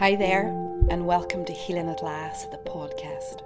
[0.00, 0.46] Hi there,
[0.88, 3.42] and welcome to Healing at Last, the podcast.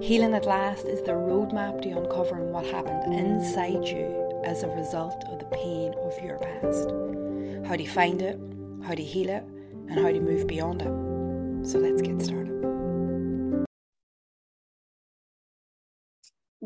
[0.00, 5.24] Healing at Last is the roadmap to uncovering what happened inside you as a result
[5.26, 7.66] of the pain of your past.
[7.68, 8.38] How to find it,
[8.86, 9.42] how to heal it,
[9.88, 11.68] and how to move beyond it.
[11.68, 12.52] So let's get started.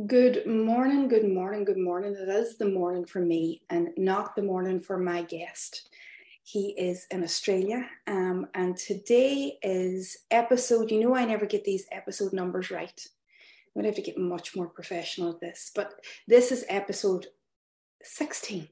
[0.07, 2.15] Good morning, good morning, good morning.
[2.15, 5.89] It is the morning for me and not the morning for my guest.
[6.51, 7.85] He is in Australia.
[8.07, 13.07] Um, and today is episode, you know, I never get these episode numbers right.
[13.77, 15.93] I'm going to have to get much more professional at this, but
[16.27, 17.27] this is episode
[18.03, 18.67] 16.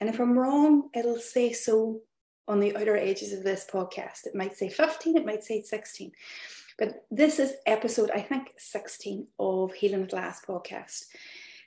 [0.00, 2.00] And if I'm wrong, it'll say so
[2.48, 4.26] on the outer edges of this podcast.
[4.26, 6.10] It might say 15, it might say 16.
[6.76, 11.04] But this is episode, I think, 16 of Healing at Last podcast.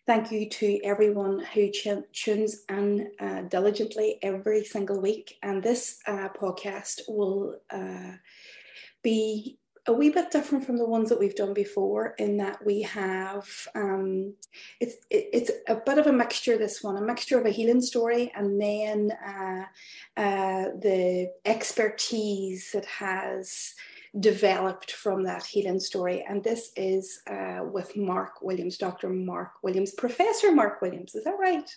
[0.07, 5.39] Thank you to everyone who tunes in uh, diligently every single week.
[5.41, 8.11] And this uh, podcast will uh,
[9.01, 12.83] be a wee bit different from the ones that we've done before in that we
[12.83, 14.33] have um,
[14.79, 17.81] it's it, it's a bit of a mixture this one a mixture of a healing
[17.81, 19.63] story and then uh,
[20.17, 23.75] uh, the expertise that has
[24.19, 26.25] developed from that healing story.
[26.27, 29.09] And this is uh, with Mark Williams, Dr.
[29.09, 31.15] Mark Williams, Professor Mark Williams.
[31.15, 31.69] Is that right?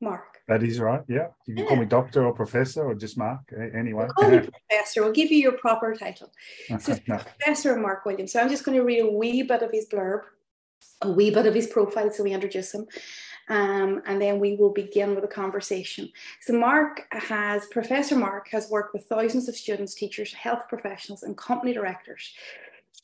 [0.00, 0.38] Mark.
[0.48, 1.02] That is right.
[1.08, 1.28] Yeah.
[1.46, 1.68] You can yeah.
[1.68, 3.40] call me doctor or professor or just Mark.
[3.74, 4.04] Anyway.
[4.04, 5.02] We'll call you professor.
[5.02, 6.32] We'll give you your proper title.
[6.78, 7.16] So no.
[7.16, 8.32] Professor Mark Williams.
[8.32, 10.20] So I'm just going to read a wee bit of his blurb,
[11.00, 12.86] a wee bit of his profile so we introduce him
[13.48, 16.10] um, and then we will begin with a conversation.
[16.40, 21.36] So, Mark has, Professor Mark has worked with thousands of students, teachers, health professionals, and
[21.36, 22.32] company directors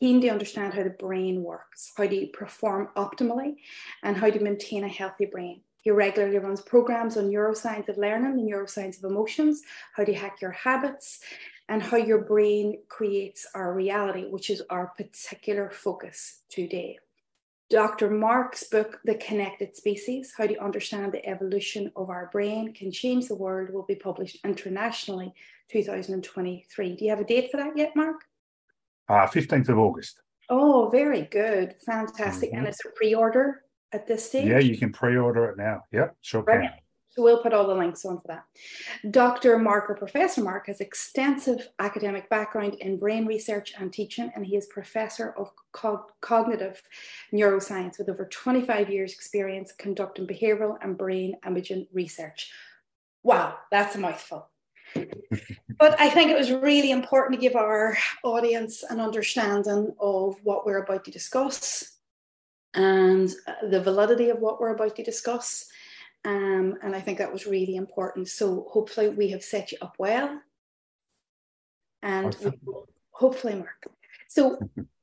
[0.02, 3.54] keen to understand how the brain works, how to perform optimally,
[4.02, 5.60] and how to maintain a healthy brain.
[5.82, 9.62] He regularly runs programs on neuroscience of learning, the neuroscience of emotions,
[9.94, 11.20] how to hack your habits,
[11.68, 16.98] and how your brain creates our reality, which is our particular focus today.
[17.70, 18.10] Dr.
[18.10, 23.28] Mark's book, The Connected Species How to Understand the Evolution of Our Brain Can Change
[23.28, 25.32] the World, will be published internationally
[25.70, 26.96] 2023.
[26.96, 28.16] Do you have a date for that yet, Mark?
[29.08, 30.20] Uh, 15th of August.
[30.50, 31.74] Oh, very good.
[31.86, 32.50] Fantastic.
[32.50, 32.58] Mm-hmm.
[32.58, 34.48] And it's a pre order at this stage?
[34.48, 35.82] Yeah, you can pre order it now.
[35.92, 36.70] Yep, sure right.
[36.70, 36.70] can.
[37.14, 38.44] So we'll put all the links on for that.
[39.10, 39.58] Dr.
[39.58, 44.56] Mark or Professor Mark has extensive academic background in brain research and teaching, and he
[44.56, 46.82] is professor of co- cognitive
[47.30, 52.50] neuroscience with over 25 years experience conducting behavioral and brain imaging research.
[53.22, 54.48] Wow, that's a mouthful.
[55.78, 60.64] but I think it was really important to give our audience an understanding of what
[60.64, 61.98] we're about to discuss
[62.74, 63.30] and
[63.68, 65.66] the validity of what we're about to discuss
[66.24, 68.28] um, and I think that was really important.
[68.28, 70.40] So hopefully we have set you up well.
[72.02, 72.36] And
[73.10, 73.86] hopefully, Mark.
[74.28, 74.58] So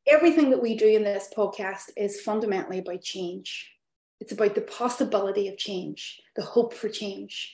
[0.07, 3.71] everything that we do in this podcast is fundamentally about change.
[4.19, 7.53] It's about the possibility of change, the hope for change.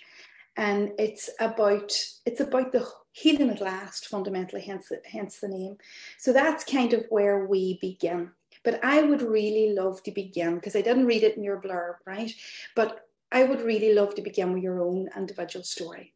[0.58, 1.92] And it's about
[2.26, 5.78] it's about the healing at last, fundamentally, hence, hence the name.
[6.18, 8.32] So that's kind of where we begin.
[8.64, 11.96] But I would really love to begin because I didn't read it in your blurb,
[12.06, 12.32] right?
[12.76, 13.05] But
[13.36, 16.14] I would really love to begin with your own individual story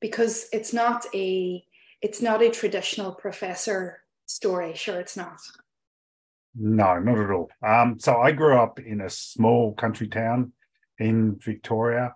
[0.00, 1.62] because it's not a
[2.00, 4.72] it's not a traditional professor story.
[4.74, 5.38] Sure, it's not.
[6.54, 7.50] No, not at all.
[7.62, 10.52] Um, so I grew up in a small country town
[10.98, 12.14] in Victoria,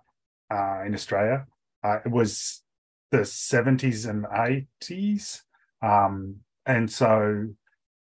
[0.49, 1.45] uh, in Australia.
[1.83, 2.63] Uh, it was
[3.11, 5.41] the 70s and 80s.
[5.83, 7.49] Um, and so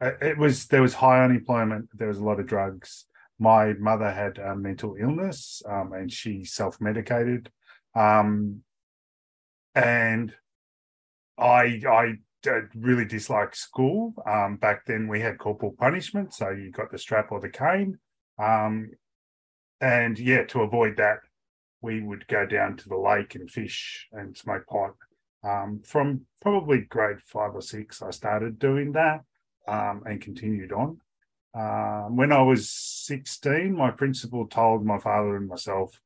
[0.00, 3.07] uh, it was there was high unemployment, there was a lot of drugs
[3.38, 7.50] my mother had a mental illness um, and she self medicated.
[7.94, 8.62] Um,
[9.74, 10.34] and
[11.38, 12.14] I, I
[12.74, 14.14] really disliked school.
[14.26, 17.98] Um, back then, we had corporal punishment, so you got the strap or the cane.
[18.38, 18.90] Um,
[19.80, 21.18] and yeah, to avoid that,
[21.80, 24.94] we would go down to the lake and fish and smoke pot.
[25.44, 29.20] Um, from probably grade five or six, I started doing that
[29.68, 31.00] um, and continued on.
[31.58, 36.00] Um, when I was 16, my principal told my father and myself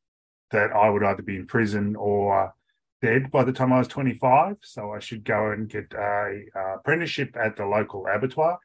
[0.50, 2.54] that I would either be in prison or
[3.02, 4.56] dead by the time I was 25.
[4.62, 8.60] So I should go and get a, a apprenticeship at the local abattoir,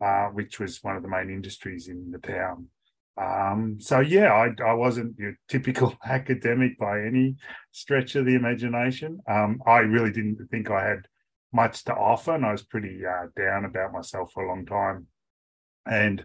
[0.00, 2.68] uh, which was one of the main industries in the town.
[3.18, 7.36] Um, so yeah, I, I wasn't your typical academic by any
[7.72, 9.20] stretch of the imagination.
[9.28, 11.08] Um, I really didn't think I had
[11.52, 15.08] much to offer, and I was pretty uh, down about myself for a long time
[15.90, 16.24] and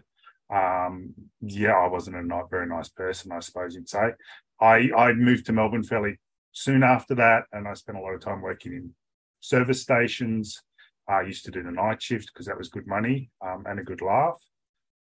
[0.52, 4.12] um, yeah, I wasn't a not very nice person, I suppose you'd say.
[4.60, 6.18] I I moved to Melbourne fairly
[6.52, 8.94] soon after that, and I spent a lot of time working in
[9.40, 10.62] service stations
[11.08, 13.84] I used to do the night shift because that was good money um, and a
[13.84, 14.40] good laugh.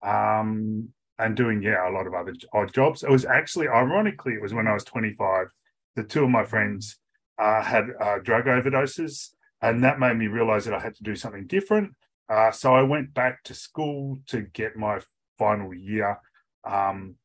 [0.02, 3.02] Um, and doing, yeah, a lot of other odd jobs.
[3.02, 5.46] It was actually, ironically, it was when I was 25,
[5.94, 6.98] the two of my friends
[7.38, 9.30] uh, had uh, drug overdoses.
[9.62, 11.92] And that made me realize that I had to do something different.
[12.28, 15.00] Uh, so I went back to school to get my
[15.38, 16.18] final year
[16.64, 17.16] um,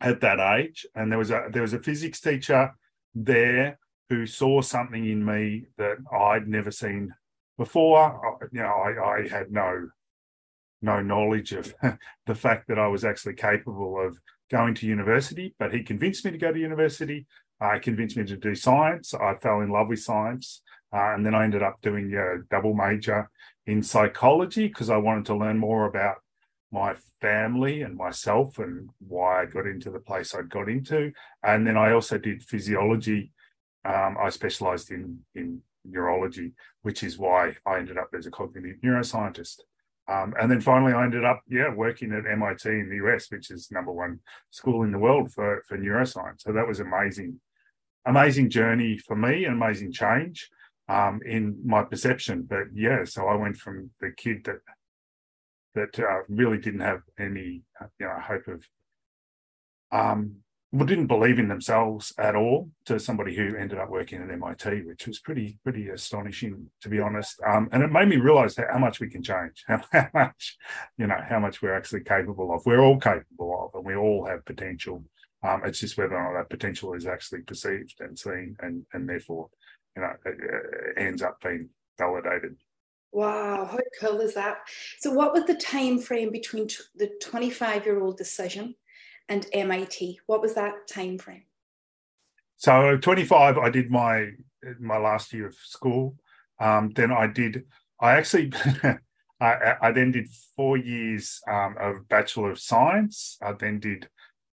[0.00, 0.86] at that age.
[0.94, 2.74] And there was a there was a physics teacher
[3.14, 3.78] there
[4.08, 7.14] who saw something in me that I'd never seen
[7.56, 8.38] before.
[8.52, 9.88] You know, I, I had no
[10.82, 11.74] no knowledge of
[12.26, 14.18] the fact that I was actually capable of
[14.50, 17.26] going to university, but he convinced me to go to university.
[17.62, 19.12] Uh, convinced me to do science.
[19.12, 20.62] I fell in love with science.
[20.92, 23.30] Uh, and then I ended up doing a double major
[23.70, 26.16] in psychology because I wanted to learn more about
[26.72, 31.12] my family and myself and why I got into the place I got into.
[31.44, 33.32] And then I also did physiology.
[33.84, 36.52] Um, I specialized in, in neurology,
[36.82, 39.60] which is why I ended up as a cognitive neuroscientist.
[40.08, 43.52] Um, and then finally, I ended up, yeah, working at MIT in the US, which
[43.52, 44.18] is number one
[44.50, 46.42] school in the world for, for neuroscience.
[46.42, 47.40] So that was amazing,
[48.04, 50.50] amazing journey for me, an amazing change
[50.90, 52.46] um, in my perception.
[52.48, 54.58] But yeah, so I went from the kid that
[55.76, 57.62] that uh, really didn't have any,
[58.00, 58.68] you know, hope of,
[59.92, 60.38] um,
[60.72, 64.82] well, didn't believe in themselves at all, to somebody who ended up working at MIT,
[64.82, 67.40] which was pretty pretty astonishing, to be honest.
[67.46, 70.58] Um, and it made me realize how, how much we can change, how, how much,
[70.98, 72.66] you know, how much we're actually capable of.
[72.66, 75.04] We're all capable of, and we all have potential.
[75.42, 79.08] Um, it's just whether or not that potential is actually perceived and seen, and and
[79.08, 79.50] therefore
[79.96, 82.56] you know, it, it ends up being validated.
[83.12, 84.58] Wow, how cool is that?
[85.00, 88.76] So, what was the time frame between t- the 25 year old decision
[89.28, 90.20] and MIT?
[90.26, 91.42] What was that time frame?
[92.56, 94.30] So, 25, I did my
[94.78, 96.16] my last year of school.
[96.60, 97.64] Um, then I did.
[98.00, 98.52] I actually.
[99.42, 103.38] I, I, then did four years um, of Bachelor of Science.
[103.40, 104.06] I then did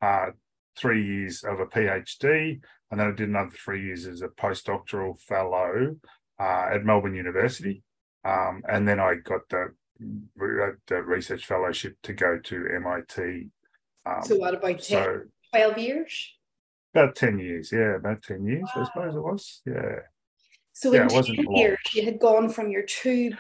[0.01, 0.31] uh,
[0.77, 2.59] three years of a PhD,
[2.93, 5.95] and then I did another three years as a postdoctoral fellow
[6.39, 7.81] uh, at Melbourne University.
[8.23, 13.47] Um, and then I got the, the research fellowship to go to MIT.
[14.05, 15.21] Um, so what about 10, so
[15.53, 16.33] 12 years?
[16.93, 18.83] About 10 years, yeah, about 10 years, wow.
[18.83, 19.61] I suppose it was.
[19.65, 19.99] Yeah.
[20.73, 23.31] So yeah, in 10 years, you had gone from your two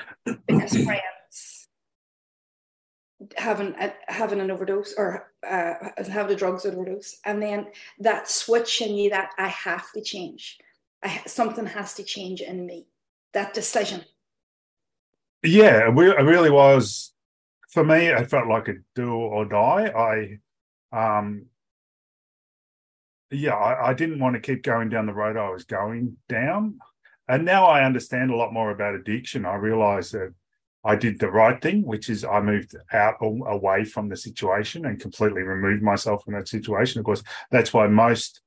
[0.47, 1.03] best friends
[3.37, 5.73] having a, having an overdose or uh,
[6.09, 7.67] having a drugs overdose, and then
[7.99, 10.57] that switch in you that I have to change,
[11.03, 12.87] I, something has to change in me.
[13.33, 14.05] That decision.
[15.43, 17.13] Yeah, it really was.
[17.69, 20.39] For me, it felt like a do or die.
[20.93, 21.47] I, um,
[23.31, 26.77] yeah, I, I didn't want to keep going down the road I was going down,
[27.27, 29.45] and now I understand a lot more about addiction.
[29.45, 30.33] I realize that
[30.85, 34.99] I did the right thing, which is I moved out away from the situation and
[34.99, 36.99] completely removed myself from that situation.
[36.99, 38.41] Of course, that's why most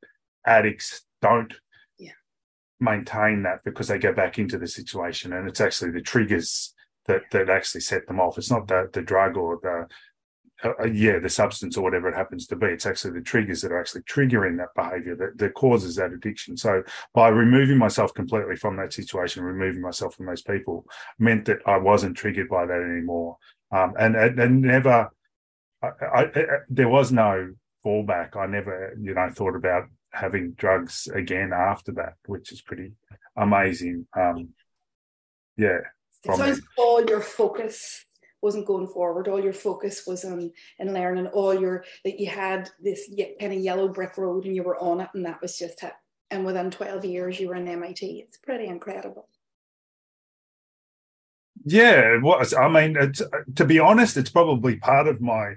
[0.46, 1.54] addicts don't
[1.98, 2.12] yeah.
[2.78, 6.74] maintain that because they go back into the situation, and it's actually the triggers
[7.06, 8.36] that that actually set them off.
[8.36, 9.86] It's not the the drug or the
[10.64, 12.66] uh, uh, yeah, the substance or whatever it happens to be.
[12.66, 16.56] It's actually the triggers that are actually triggering that behavior that, that causes that addiction.
[16.56, 16.82] So
[17.12, 20.86] by removing myself completely from that situation, removing myself from those people
[21.18, 23.36] meant that I wasn't triggered by that anymore.
[23.70, 25.10] Um, and, and, and never,
[25.82, 27.52] I, I, I, there was no
[27.84, 28.34] fallback.
[28.34, 32.92] I never, you know, thought about having drugs again after that, which is pretty
[33.36, 34.06] amazing.
[34.16, 34.54] Um,
[35.58, 35.80] yeah.
[36.24, 38.05] It sounds all your focus
[38.42, 39.28] wasn't going forward.
[39.28, 41.26] All your focus was on in learning.
[41.28, 45.00] All your that you had this kind of yellow brick road and you were on
[45.00, 45.92] it, and that was just it.
[46.30, 48.20] And within twelve years, you were in MIT.
[48.20, 49.28] It's pretty incredible.
[51.64, 52.54] Yeah, it was.
[52.54, 53.12] I mean, uh,
[53.56, 55.54] to be honest, it's probably part of my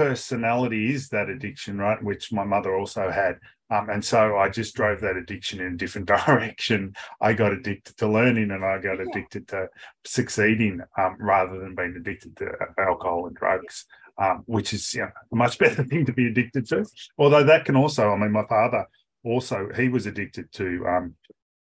[0.00, 2.02] personality is that addiction, right?
[2.02, 3.38] Which my mother also had.
[3.68, 6.94] Um, and so I just drove that addiction in a different direction.
[7.20, 9.68] I got addicted to learning and I got addicted to
[10.06, 13.84] succeeding um, rather than being addicted to alcohol and drugs,
[14.16, 16.86] um, which is you know, a much better thing to be addicted to.
[17.18, 18.86] Although that can also, I mean, my father
[19.22, 21.14] also, he was addicted to um,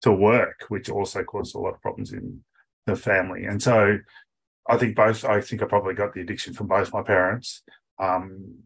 [0.04, 2.42] to work, which also caused a lot of problems in
[2.86, 3.44] the family.
[3.44, 3.98] And so
[4.70, 7.64] I think both, I think I probably got the addiction from both my parents.
[8.00, 8.64] Um,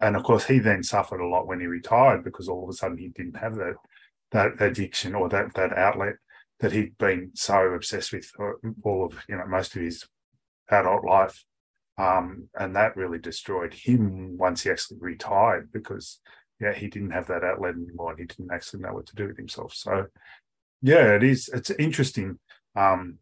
[0.00, 2.72] and of course, he then suffered a lot when he retired because all of a
[2.72, 3.74] sudden he didn't have that
[4.30, 6.16] that addiction or that that outlet
[6.60, 8.30] that he'd been so obsessed with
[8.82, 10.06] all of you know most of his
[10.70, 11.44] adult life.
[11.96, 16.20] Um, and that really destroyed him once he actually retired because
[16.60, 19.26] yeah he didn't have that outlet anymore and he didn't actually know what to do
[19.26, 20.06] with himself so
[20.80, 22.38] yeah it is it's interesting
[22.76, 23.18] um,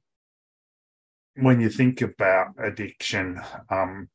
[1.36, 3.40] when you think about addiction,
[3.70, 4.08] um,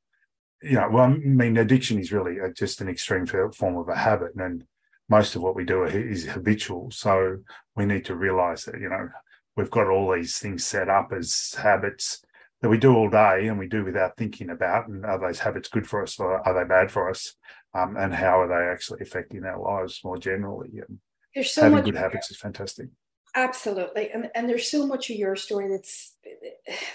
[0.62, 4.36] you know, well, I mean, addiction is really just an extreme form of a habit,
[4.36, 4.64] and
[5.12, 6.90] most of what we do is habitual.
[6.92, 7.38] So
[7.76, 9.10] we need to realize that, you know,
[9.58, 12.24] we've got all these things set up as habits
[12.62, 14.88] that we do all day and we do without thinking about.
[14.88, 17.36] And are those habits good for us or are they bad for us?
[17.74, 20.70] Um, and how are they actually affecting our lives more generally?
[20.88, 21.00] And
[21.36, 22.88] There's so having much good habits is fantastic.
[23.34, 24.12] Absolutely.
[24.12, 26.16] And, and there's so much of your story that's,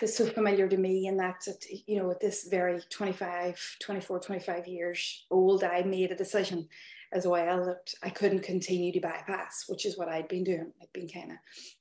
[0.01, 1.07] that's so familiar to me.
[1.07, 1.47] And that,
[1.87, 6.69] you know, at this very 25, 24, 25 years old, I made a decision
[7.13, 10.73] as well that I couldn't continue to bypass, which is what I'd been doing.
[10.83, 11.39] I'd been kind of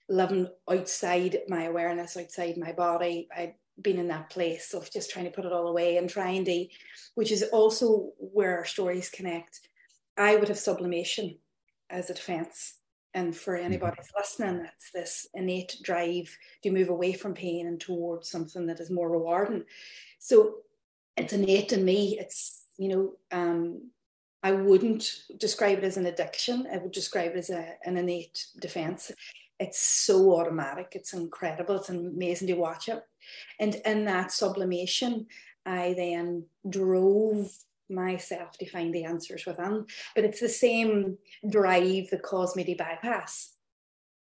[0.08, 3.28] living outside my awareness, outside my body.
[3.36, 6.46] I'd been in that place of just trying to put it all away and trying
[6.46, 6.66] to,
[7.16, 9.60] which is also where our stories connect.
[10.16, 11.40] I would have sublimation
[11.90, 12.76] as a defense
[13.16, 13.66] and for mm-hmm.
[13.66, 18.82] anybody listening, that's this innate drive to move away from pain and towards something that
[18.82, 19.64] is more rewarding.
[20.20, 20.58] So
[21.18, 22.18] it's innate in me.
[22.20, 23.90] It's, you know, um,
[24.44, 26.68] I wouldn't describe it as an addiction.
[26.72, 29.12] I would describe it as a, an innate defense.
[29.60, 30.90] It's so automatic.
[30.92, 31.78] It's incredible.
[31.78, 33.02] It's amazing to watch it.
[33.60, 35.28] And in that sublimation,
[35.66, 37.50] I then drove
[37.90, 39.86] myself to find the answers within.
[40.16, 41.18] But it's the same
[41.50, 43.55] drive that caused me to bypass.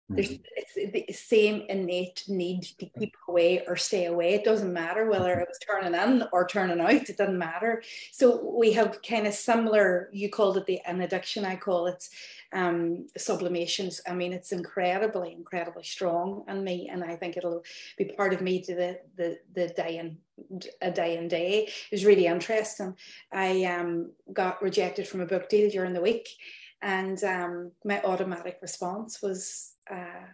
[0.08, 0.44] There's mm-hmm.
[0.56, 4.36] it's the same innate need to keep away or stay away.
[4.36, 7.82] It doesn't matter whether it was turning in or turning out, it doesn't matter.
[8.12, 12.08] So we have kind of similar, you called it the an addiction, I call it
[12.54, 14.00] um, sublimations.
[14.08, 17.64] I mean, it's incredibly, incredibly strong in me, and I think it'll
[17.98, 20.18] be part of me to the the the day and
[20.82, 21.66] a day and day.
[21.66, 22.96] It was really interesting.
[23.32, 26.30] I um, got rejected from a book deal during the week,
[26.82, 30.26] and um, my automatic response was uh,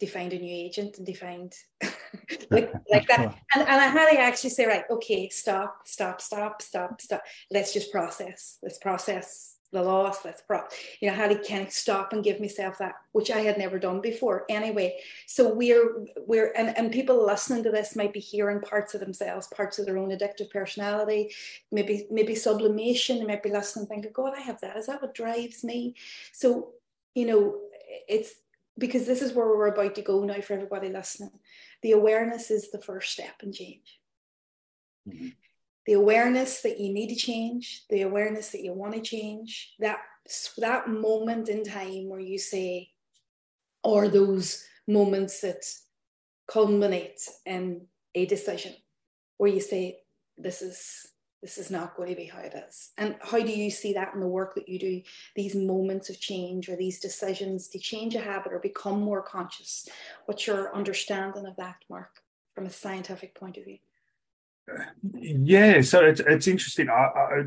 [0.00, 1.54] to find a new agent and defined
[2.50, 3.36] like, like that.
[3.54, 7.22] And, and I had to actually say, right, okay, stop, stop, stop, stop, stop.
[7.50, 8.58] Let's just process.
[8.62, 10.24] Let's process the loss.
[10.24, 10.62] Let's pro,
[11.00, 13.78] you know, how to kind of stop and give myself that, which I had never
[13.78, 14.44] done before.
[14.48, 19.00] Anyway, so we're we're and, and people listening to this might be hearing parts of
[19.00, 21.32] themselves, parts of their own addictive personality,
[21.70, 23.18] maybe maybe sublimation.
[23.18, 24.76] They might be listening, thinking, God, I have that.
[24.76, 25.94] Is that what drives me?
[26.32, 26.70] So,
[27.14, 27.58] you know,
[28.08, 28.34] it's
[28.78, 31.32] because this is where we're about to go now for everybody listening.
[31.82, 34.00] The awareness is the first step in change.
[35.08, 35.28] Mm-hmm.
[35.86, 39.98] The awareness that you need to change, the awareness that you want to change, that
[40.58, 42.90] that moment in time where you say,
[43.82, 45.64] or those moments that
[46.46, 48.74] culminate in a decision
[49.38, 49.98] where you say,
[50.36, 51.06] this is
[51.42, 52.90] this is not going to be how it is.
[52.98, 55.02] And how do you see that in the work that you do,
[55.34, 59.88] these moments of change or these decisions to change a habit or become more conscious?
[60.26, 62.20] What's your understanding of that, Mark,
[62.54, 63.78] from a scientific point of view?
[65.02, 66.88] Yeah, so it's it's interesting.
[66.88, 67.42] I,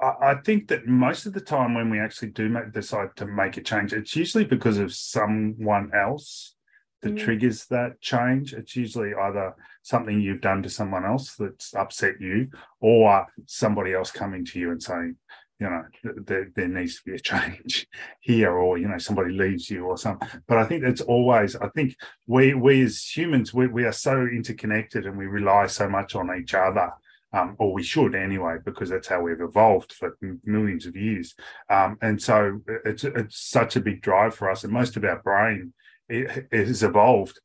[0.00, 3.26] I I think that most of the time when we actually do make, decide to
[3.26, 6.54] make a change, it's usually because of someone else
[7.02, 7.18] that mm.
[7.18, 8.52] triggers that change.
[8.52, 12.48] It's usually either something you've done to someone else that's upset you,
[12.80, 15.16] or somebody else coming to you and saying,
[15.60, 15.82] you know,
[16.24, 17.86] there, there needs to be a change
[18.20, 20.28] here, or you know, somebody leaves you or something.
[20.46, 21.56] But I think that's always.
[21.56, 25.88] I think we we as humans we, we are so interconnected and we rely so
[25.88, 26.90] much on each other.
[27.30, 31.34] Um, or we should anyway, because that's how we've evolved for millions of years.
[31.68, 35.20] Um, and so it's it's such a big drive for us, and most of our
[35.20, 35.74] brain
[36.08, 37.40] it, has evolved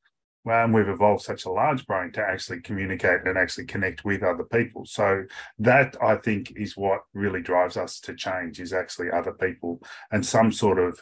[0.45, 4.43] and we've evolved such a large brain to actually communicate and actually connect with other
[4.43, 4.85] people.
[4.85, 5.23] So
[5.59, 10.25] that i think is what really drives us to change is actually other people and
[10.25, 10.99] some sort of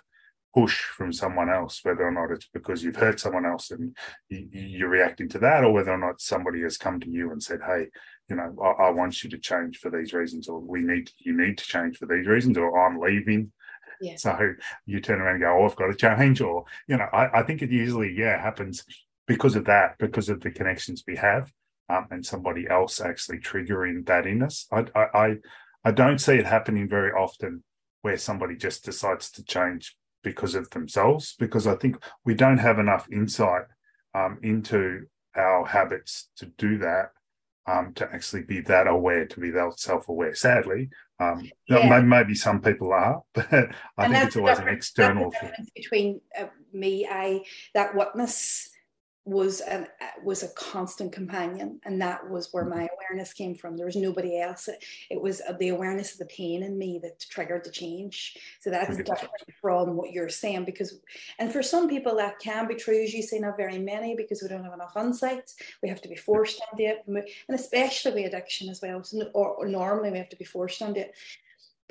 [0.54, 3.96] push from someone else whether or not it's because you've hurt someone else and
[4.30, 7.42] you, are reacting to that or whether or not somebody has come to you and
[7.42, 7.88] said hey
[8.30, 11.36] you know I, I want you to change for these reasons or we need you
[11.36, 13.52] need to change for these reasons or i'm leaving
[14.02, 14.16] yeah.
[14.16, 14.38] So
[14.86, 17.44] you turn around and go, oh, I've got to change, or you know, I, I
[17.44, 18.84] think it usually yeah happens
[19.28, 21.52] because of that, because of the connections we have,
[21.90, 24.68] um, and somebody else actually triggering that in us.
[24.72, 25.36] I, I
[25.84, 27.64] I don't see it happening very often
[28.02, 32.80] where somebody just decides to change because of themselves, because I think we don't have
[32.80, 33.64] enough insight
[34.14, 35.06] um, into
[35.36, 37.12] our habits to do that
[37.68, 40.34] um, to actually be that aware, to be that self-aware.
[40.36, 40.90] Sadly,
[41.20, 42.02] um, yeah.
[42.02, 46.48] maybe some people are, but I and think it's always an external thing between uh,
[46.74, 48.71] me, I that witness
[49.26, 49.88] was an
[50.24, 53.78] was a constant companion and that was where my awareness came from.
[53.78, 54.68] There was nobody else.
[55.10, 58.38] It, was uh, the awareness of the pain in me that triggered the change.
[58.60, 59.30] So that's different
[59.62, 61.00] from what you're saying because
[61.38, 64.42] and for some people that can be true as you say not very many because
[64.42, 65.52] we don't have enough insight.
[65.84, 67.04] We have to be forced into it.
[67.08, 69.04] And especially with addiction as well.
[69.04, 71.16] So, or, or normally we have to be forced into it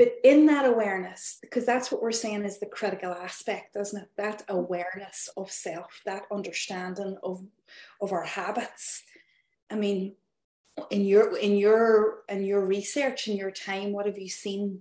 [0.00, 4.08] but in that awareness, because that's what we're saying is the critical aspect, doesn't it?
[4.16, 7.42] That awareness of self, that understanding of
[8.00, 9.02] of our habits.
[9.70, 10.14] I mean,
[10.88, 14.80] in your in your in your research in your time, what have you seen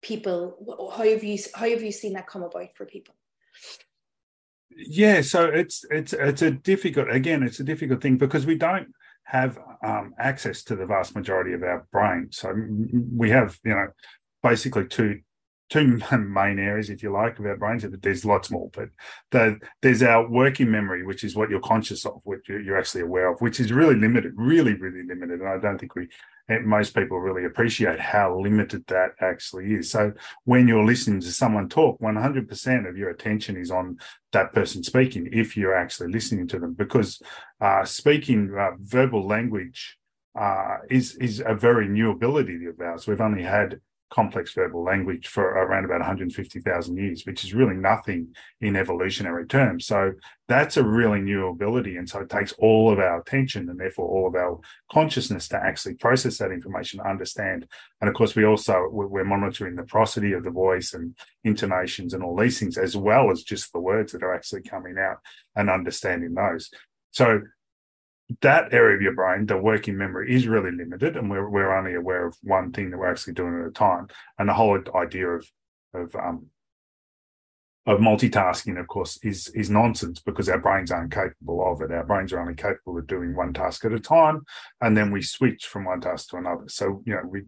[0.00, 0.88] people?
[0.96, 3.14] How have you how have you seen that come about for people?
[4.74, 8.94] Yeah, so it's it's it's a difficult again, it's a difficult thing because we don't
[9.24, 12.28] have um, access to the vast majority of our brain.
[12.32, 12.52] So
[13.14, 13.88] we have, you know,
[14.42, 15.20] basically two
[15.70, 17.84] two main areas, if you like, of our brains.
[17.84, 18.90] But there's lots more, but
[19.30, 23.32] the, there's our working memory, which is what you're conscious of, which you're actually aware
[23.32, 25.40] of, which is really limited, really, really limited.
[25.40, 26.08] And I don't think we,
[26.64, 29.90] most people really appreciate how limited that actually is.
[29.90, 30.12] So
[30.44, 33.98] when you're listening to someone talk, 100% of your attention is on
[34.32, 37.22] that person speaking, if you're actually listening to them, because
[37.60, 39.96] uh, speaking uh, verbal language
[40.38, 43.08] uh, is is a very new ability of ours.
[43.08, 43.80] We've only had
[44.10, 49.86] complex verbal language for around about 150,000 years, which is really nothing in evolutionary terms.
[49.86, 50.12] So
[50.48, 51.96] that's a really new ability.
[51.96, 54.58] And so it takes all of our attention and therefore all of our
[54.90, 57.66] consciousness to actually process that information, understand.
[58.00, 62.22] And of course, we also, we're monitoring the prosody of the voice and intonations and
[62.22, 65.18] all these things, as well as just the words that are actually coming out
[65.54, 66.70] and understanding those.
[67.12, 67.42] So
[68.42, 71.94] that area of your brain, the working memory, is really limited, and we're we're only
[71.94, 74.08] aware of one thing that we're actually doing at a time.
[74.38, 75.50] And the whole idea of
[75.94, 76.46] of um,
[77.86, 81.90] of multitasking, of course, is is nonsense because our brains aren't capable of it.
[81.90, 84.42] Our brains are only capable of doing one task at a time,
[84.80, 86.64] and then we switch from one task to another.
[86.68, 87.42] So you know, we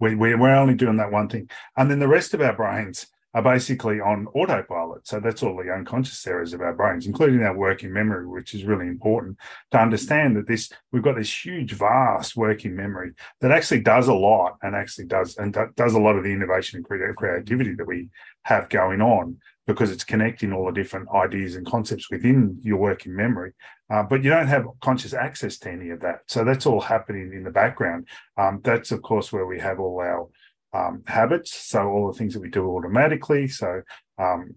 [0.00, 3.42] we we're only doing that one thing, and then the rest of our brains are
[3.42, 5.06] basically on autopilot.
[5.06, 8.64] So that's all the unconscious areas of our brains, including our working memory, which is
[8.64, 9.36] really important
[9.72, 13.12] to understand that this we've got this huge, vast working memory
[13.42, 16.78] that actually does a lot and actually does and does a lot of the innovation
[16.78, 18.08] and creativity that we
[18.44, 23.14] have going on because it's connecting all the different ideas and concepts within your working
[23.14, 23.52] memory.
[23.90, 26.20] Uh, but you don't have conscious access to any of that.
[26.26, 28.08] So that's all happening in the background.
[28.38, 30.26] Um, that's of course where we have all our
[30.72, 31.54] um, habits.
[31.54, 33.48] So all the things that we do automatically.
[33.48, 33.82] So,
[34.18, 34.54] um,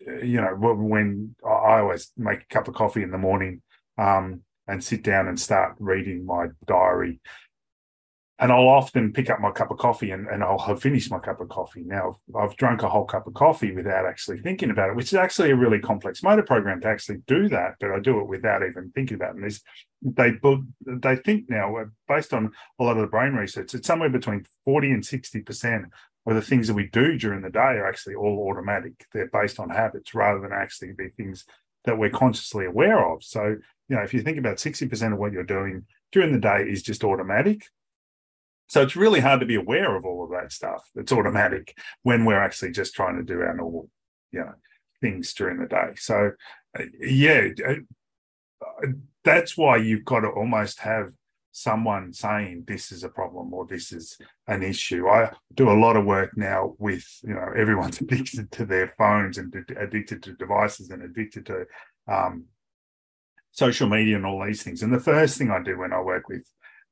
[0.00, 3.62] you know, when I always make a cup of coffee in the morning
[3.98, 7.20] um, and sit down and start reading my diary
[8.40, 11.20] and I'll often pick up my cup of coffee and, and I'll have finished my
[11.20, 11.84] cup of coffee.
[11.84, 15.14] Now I've drunk a whole cup of coffee without actually thinking about it, which is
[15.14, 17.76] actually a really complex motor program to actually do that.
[17.78, 19.42] But I do it without even thinking about it.
[19.42, 20.32] And they
[20.82, 24.44] they think now, uh, based on a lot of the brain research, it's somewhere between
[24.64, 25.86] forty and sixty percent
[26.26, 29.06] of the things that we do during the day are actually all automatic.
[29.12, 31.44] They're based on habits rather than actually be things
[31.84, 33.22] that we're consciously aware of.
[33.22, 33.56] So
[33.88, 36.64] you know, if you think about sixty percent of what you're doing during the day
[36.68, 37.68] is just automatic
[38.66, 40.88] so it's really hard to be aware of all of that stuff.
[40.94, 43.90] It's automatic when we're actually just trying to do our normal,
[44.32, 44.54] you know,
[45.00, 45.92] things during the day.
[45.96, 46.32] So,
[46.78, 48.86] uh, yeah, uh,
[49.22, 51.12] that's why you've got to almost have
[51.52, 55.08] someone saying this is a problem or this is an issue.
[55.08, 59.38] I do a lot of work now with, you know, everyone's addicted to their phones
[59.38, 61.66] and addicted to devices and addicted to
[62.08, 62.46] um,
[63.52, 64.82] social media and all these things.
[64.82, 66.44] And the first thing I do when I work with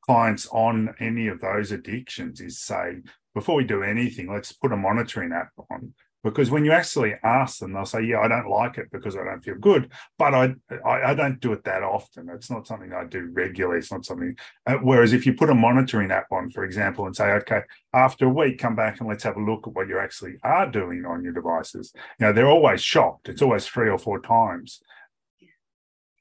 [0.02, 2.98] clients on any of those addictions is say,
[3.34, 5.94] before we do anything, let's put a monitoring app on.
[6.24, 9.24] Because when you actually ask them, they'll say, "Yeah, I don't like it because I
[9.24, 10.54] don't feel good." But I,
[10.86, 12.28] I, I don't do it that often.
[12.30, 13.78] It's not something I do regularly.
[13.78, 14.36] It's not something.
[14.64, 17.62] Uh, whereas if you put a monitoring app on, for example, and say, "Okay,
[17.92, 20.70] after a week, come back and let's have a look at what you actually are
[20.70, 23.28] doing on your devices," you know, they're always shocked.
[23.28, 24.80] It's always three or four times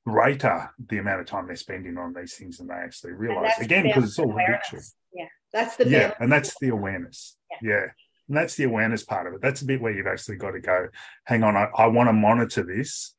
[0.06, 3.60] greater the amount of time they're spending on these things than they actually realize.
[3.60, 4.80] Again, because it's all addiction.
[5.14, 7.38] Yeah, that's the yeah, and that's the awareness.
[7.62, 7.70] Yeah.
[7.72, 7.86] yeah.
[8.28, 9.42] And that's the awareness part of it.
[9.42, 10.88] That's a bit where you've actually got to go,
[11.26, 13.14] hang on, I, I want to monitor this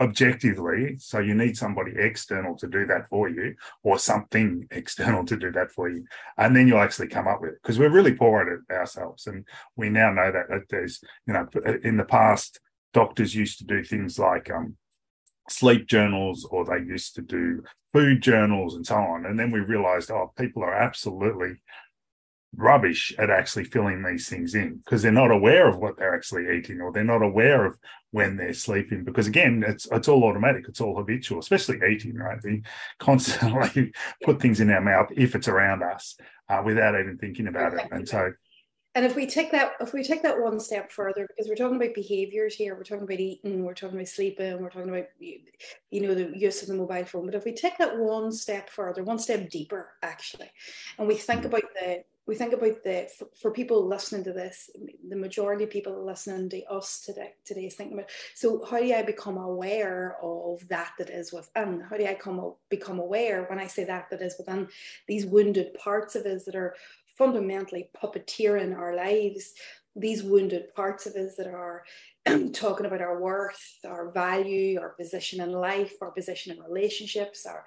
[0.00, 0.96] objectively.
[0.98, 3.54] So you need somebody external to do that for you
[3.84, 6.04] or something external to do that for you.
[6.36, 9.28] And then you'll actually come up with it because we're really poor at it ourselves.
[9.28, 11.46] And we now know that, that there's, you know,
[11.84, 12.58] in the past,
[12.92, 14.76] doctors used to do things like um,
[15.50, 19.26] sleep journals or they used to do food journals and so on.
[19.26, 21.60] And then we realized, oh, people are absolutely
[22.56, 26.56] rubbish at actually filling these things in because they're not aware of what they're actually
[26.56, 27.78] eating or they're not aware of
[28.10, 29.04] when they're sleeping.
[29.04, 32.38] Because again it's it's all automatic it's all habitual especially eating right?
[32.42, 32.62] We
[32.98, 33.92] constantly
[34.24, 36.16] put things in our mouth if it's around us
[36.48, 37.86] uh, without even thinking about it.
[37.92, 38.32] And so
[38.94, 41.76] and if we take that if we take that one step further because we're talking
[41.76, 46.00] about behaviors here we're talking about eating we're talking about sleeping we're talking about you
[46.00, 49.04] know the use of the mobile phone but if we take that one step further
[49.04, 50.50] one step deeper actually
[50.98, 51.46] and we think mm.
[51.46, 54.70] about the we think about the for, for, people listening to this
[55.08, 58.92] the majority of people listening to us today today is thinking about so how do
[58.94, 63.58] i become aware of that that is within how do i come become aware when
[63.58, 64.68] i say that that is within
[65.08, 66.74] these wounded parts of us that are
[67.20, 69.52] fundamentally puppeteering our lives,
[69.94, 71.84] these wounded parts of us that are
[72.54, 77.66] talking about our worth, our value, our position in life, our position in relationships, our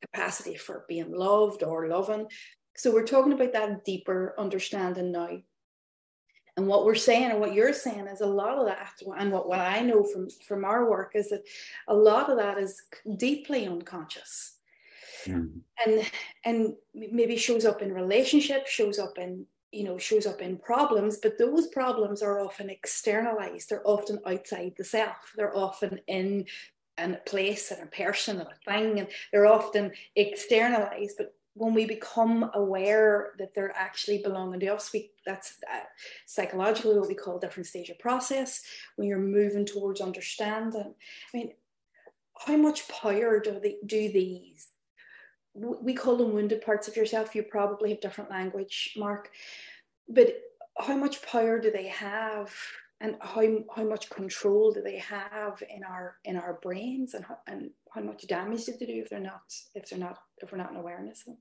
[0.00, 2.26] capacity for being loved or loving.
[2.76, 5.36] So we're talking about that deeper understanding now.
[6.56, 9.48] And what we're saying and what you're saying is a lot of that, and what,
[9.50, 11.42] what I know from, from our work is that
[11.88, 12.80] a lot of that is
[13.18, 14.57] deeply unconscious
[15.28, 15.60] mm.
[15.86, 16.10] and
[16.44, 21.18] and maybe shows up in relationships shows up in you know shows up in problems
[21.18, 26.44] but those problems are often externalized they're often outside the self they're often in
[26.98, 31.84] a place and a person and a thing and they're often externalized but when we
[31.86, 35.80] become aware that they're actually belonging to us, we that's uh,
[36.24, 38.62] psychologically what we call a different stage of process.
[38.96, 40.94] When you're moving towards understanding,
[41.34, 41.52] I mean,
[42.46, 44.68] how much power do they do these
[45.58, 47.34] we call them wounded parts of yourself.
[47.34, 49.30] You probably have different language, Mark.
[50.08, 50.40] But
[50.78, 52.54] how much power do they have,
[53.00, 57.38] and how how much control do they have in our in our brains, and how,
[57.46, 59.42] and how much damage do they do if they're not
[59.74, 61.38] if they're not if we're not in awareness of them?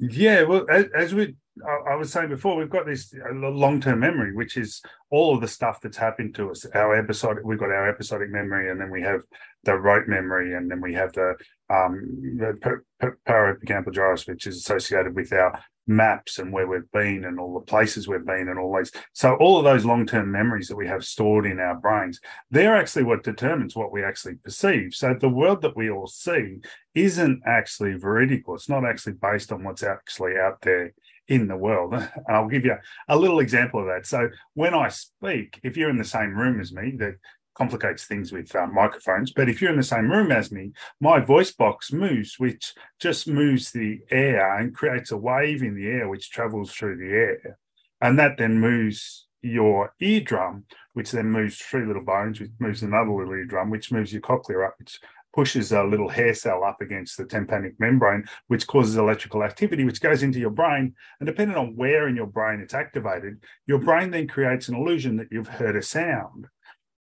[0.00, 1.34] Yeah, well, as, we
[1.66, 4.80] I, was saying before, we've got this long term memory, which is
[5.10, 6.64] all of the stuff that's happened to us.
[6.74, 9.22] Our episodic, we've got our episodic memory, and then we have
[9.64, 11.34] the rote memory, and then we have the
[11.68, 12.80] um, the
[13.26, 17.66] parahippocampal gyrus, which is associated with our maps and where we've been and all the
[17.66, 18.92] places we've been and all those.
[19.14, 22.20] So all of those long-term memories that we have stored in our brains,
[22.50, 24.94] they're actually what determines what we actually perceive.
[24.94, 26.58] So the world that we all see
[26.94, 28.54] isn't actually veridical.
[28.54, 30.92] It's not actually based on what's actually out there
[31.28, 31.94] in the world.
[32.28, 32.76] And I'll give you
[33.08, 34.06] a little example of that.
[34.06, 37.14] So when I speak, if you're in the same room as me, that
[37.58, 39.32] complicates things with uh, microphones.
[39.32, 43.26] But if you're in the same room as me, my voice box moves, which just
[43.26, 47.58] moves the air and creates a wave in the air, which travels through the air.
[48.00, 53.10] And that then moves your eardrum, which then moves three little bones, which moves another
[53.10, 55.00] little eardrum, which moves your cochlea up, which
[55.34, 60.00] pushes a little hair cell up against the tympanic membrane, which causes electrical activity, which
[60.00, 60.94] goes into your brain.
[61.20, 65.16] And depending on where in your brain it's activated, your brain then creates an illusion
[65.16, 66.46] that you've heard a sound.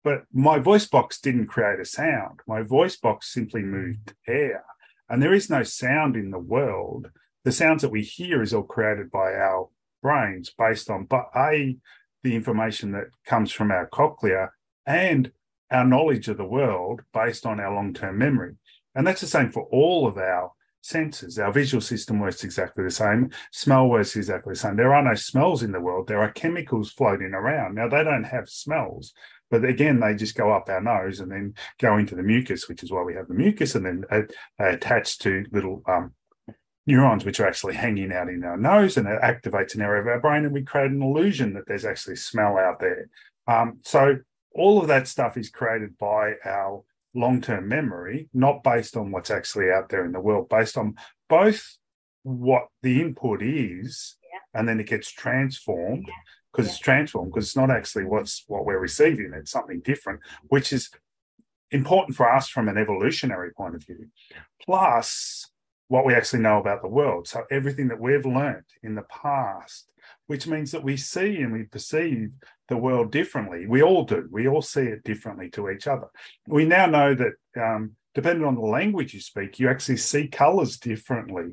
[0.05, 2.41] But my voice box didn't create a sound.
[2.47, 4.65] My voice box simply moved air.
[5.09, 7.11] And there is no sound in the world.
[7.45, 9.69] The sounds that we hear is all created by our
[10.03, 11.79] brains based on, but A,
[12.23, 14.51] the information that comes from our cochlea
[14.87, 15.33] and
[15.71, 18.57] our knowledge of the world based on our long term memory.
[18.95, 20.53] And that's the same for all of our
[20.85, 21.39] senses.
[21.39, 23.31] Our visual system works exactly the same.
[23.51, 24.77] Smell works exactly the same.
[24.77, 26.07] There are no smells in the world.
[26.07, 27.75] There are chemicals floating around.
[27.75, 29.15] Now, they don't have smells,
[29.51, 32.83] but again, they just go up our nose and then go into the mucus, which
[32.83, 34.25] is why we have the mucus, and then they
[34.59, 36.13] attach to little um,
[36.87, 40.09] neurons which are actually hanging out in our nose, and it activates an area of
[40.09, 43.09] our brain, and we create an illusion that there's actually smell out there.
[43.47, 44.19] Um, so
[44.55, 46.83] all of that stuff is created by our
[47.15, 50.97] long-term memory, not based on what's actually out there in the world, based on
[51.29, 51.77] both
[52.23, 54.59] what the input is, yeah.
[54.59, 56.09] and then it gets transformed
[56.55, 56.73] because yeah.
[56.73, 60.91] it's transformed because it's not actually what's what we're receiving; it's something different, which is
[61.71, 64.07] important for us from an evolutionary point of view.
[64.65, 65.51] Plus,
[65.89, 67.27] what we actually know about the world.
[67.29, 69.91] So everything that we've learned in the past,
[70.27, 72.31] which means that we see and we perceive
[72.69, 73.67] the world differently.
[73.67, 74.29] We all do.
[74.31, 76.07] We all see it differently to each other.
[76.47, 80.79] We now know that um, depending on the language you speak, you actually see colors
[80.79, 81.53] differently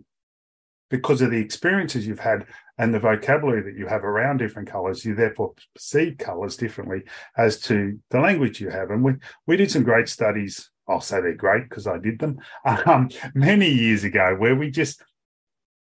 [0.90, 2.46] because of the experiences you've had
[2.82, 5.06] and the vocabulary that you have around different colors.
[5.06, 7.04] You therefore perceive colors differently
[7.38, 8.90] as to the language you have.
[8.90, 9.14] And we,
[9.46, 10.72] we did some great studies.
[10.88, 12.40] I'll say they're great because I did them
[12.88, 15.04] um, many years ago, where we just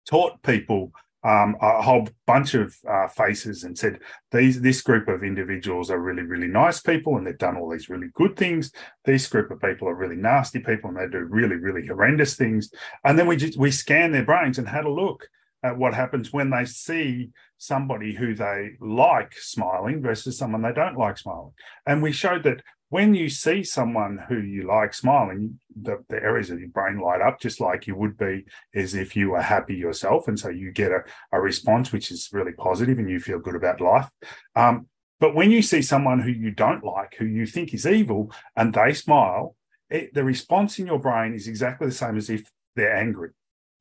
[0.08, 0.92] taught people
[1.24, 3.98] um, a whole bunch of uh, faces and said
[4.30, 7.88] these this group of individuals are really really nice people and they've done all these
[7.88, 8.70] really good things.
[9.04, 12.70] This group of people are really nasty people and they do really really horrendous things.
[13.02, 15.26] And then we just we scanned their brains and had a look
[15.64, 20.98] at what happens when they see somebody who they like smiling versus someone they don't
[20.98, 21.52] like smiling.
[21.86, 26.50] And we showed that when you see someone who you like smiling, the, the areas
[26.50, 29.74] of your brain light up just like you would be as if you were happy
[29.74, 30.28] yourself.
[30.28, 31.00] And so you get a,
[31.32, 34.10] a response which is really positive and you feel good about life.
[34.54, 34.86] Um,
[35.18, 38.74] but when you see someone who you don't like, who you think is evil, and
[38.74, 39.56] they smile,
[39.88, 43.30] it, the response in your brain is exactly the same as if they're angry.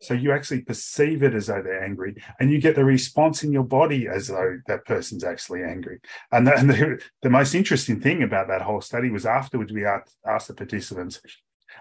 [0.03, 3.53] So you actually perceive it as though they're angry, and you get the response in
[3.53, 5.99] your body as though that person's actually angry.
[6.31, 9.85] And the, and the, the most interesting thing about that whole study was afterwards we
[9.85, 11.21] asked, the participants,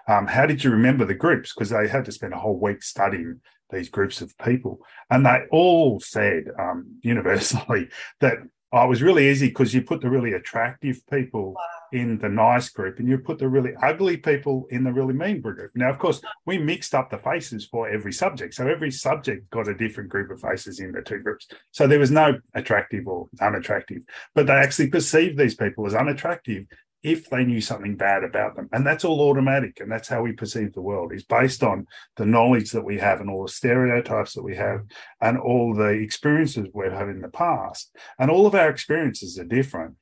[0.07, 2.81] um, "How did you remember the groups?" Because they had to spend a whole week
[2.81, 7.89] studying these groups of people, and they all said um, universally
[8.21, 8.37] that
[8.75, 11.61] Oh, it was really easy because you put the really attractive people wow.
[11.91, 15.41] in the nice group and you put the really ugly people in the really mean
[15.41, 15.69] group.
[15.75, 18.55] Now, of course, we mixed up the faces for every subject.
[18.55, 21.47] So every subject got a different group of faces in the two groups.
[21.69, 24.01] So there was no attractive or unattractive,
[24.33, 26.65] but they actually perceived these people as unattractive
[27.03, 28.69] if they knew something bad about them.
[28.71, 29.79] And that's all automatic.
[29.81, 31.85] And that's how we perceive the world is based on
[32.15, 34.85] the knowledge that we have and all the stereotypes that we have
[35.19, 37.93] and all the experiences we've had in the past.
[38.17, 39.95] And all of our experiences are different.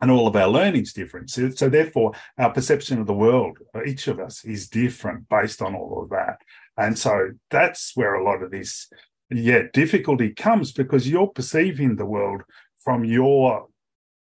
[0.00, 1.30] And all of our learning's different.
[1.30, 5.60] So, so therefore, our perception of the world, uh, each of us, is different based
[5.60, 6.36] on all of that.
[6.76, 8.88] And so that's where a lot of this,
[9.28, 12.42] yeah, difficulty comes because you're perceiving the world
[12.84, 13.66] from your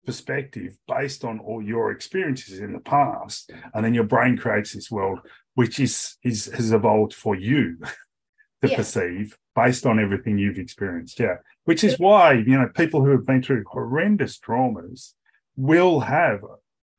[0.05, 4.91] perspective based on all your experiences in the past and then your brain creates this
[4.91, 5.21] world
[5.55, 7.79] which is is has evolved for you
[8.63, 8.77] to yeah.
[8.77, 11.37] perceive based on everything you've experienced yeah.
[11.65, 15.13] Which is why you know people who have been through horrendous traumas
[15.57, 16.41] will have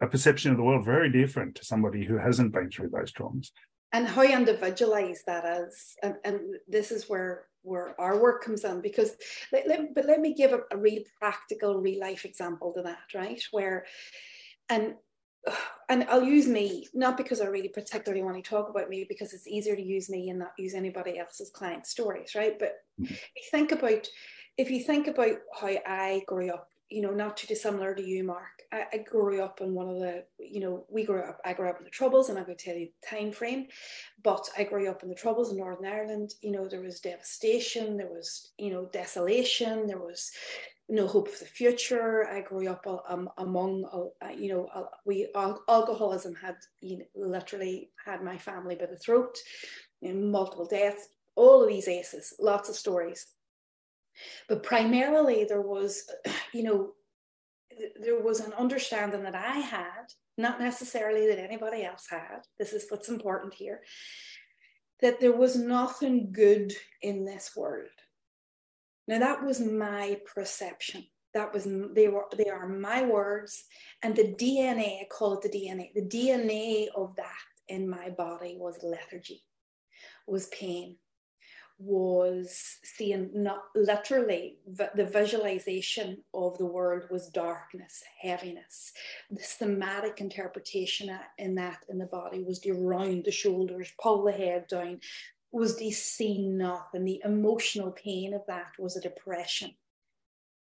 [0.01, 3.51] a perception of the world very different to somebody who hasn't been through those traumas.
[3.93, 5.45] And how you individualize that
[6.03, 9.15] and, and this is where where our work comes in because
[9.51, 13.13] let, let, but let me give a, a real practical real life example to that
[13.13, 13.85] right where
[14.69, 14.95] and
[15.89, 19.33] and I'll use me not because I really particularly want to talk about me because
[19.33, 22.57] it's easier to use me and not use anybody else's client stories, right?
[22.57, 23.13] But mm-hmm.
[23.13, 24.07] if you think about
[24.57, 28.23] if you think about how I grew up you know, not too dissimilar to you,
[28.23, 28.54] Mark.
[28.75, 31.69] I, I, grew up in one of the, you know, we grew up, I grew
[31.69, 33.67] up in the Troubles, and I'm going to tell you the time frame,
[34.23, 36.33] but I grew up in the Troubles in Northern Ireland.
[36.41, 40.31] You know, there was devastation, there was, you know, desolation, there was
[40.89, 42.27] no hope for the future.
[42.27, 47.91] I grew up um, among, uh, you know, uh, we alcoholism had you know, literally
[48.03, 49.37] had my family by the throat,
[50.13, 53.25] know, multiple deaths, all of these ACEs, lots of stories
[54.47, 56.09] but primarily, there was,
[56.53, 56.93] you know,
[58.01, 60.05] there was an understanding that I had,
[60.37, 62.41] not necessarily that anybody else had.
[62.59, 63.81] This is what's important here
[65.01, 67.89] that there was nothing good in this world.
[69.07, 71.05] Now, that was my perception.
[71.33, 73.65] That was they were they are my words,
[74.01, 75.01] and the DNA.
[75.01, 75.93] I call it the DNA.
[75.93, 79.43] The DNA of that in my body was lethargy,
[80.27, 80.95] was pain,
[81.77, 88.93] was seeing not literally the visualization of the world was darkness, heaviness.
[89.29, 94.31] The thematic interpretation in that in the body was the round the shoulders, pull the
[94.31, 95.01] head down,
[95.51, 97.03] was to see nothing.
[97.03, 99.71] The emotional pain of that was a depression.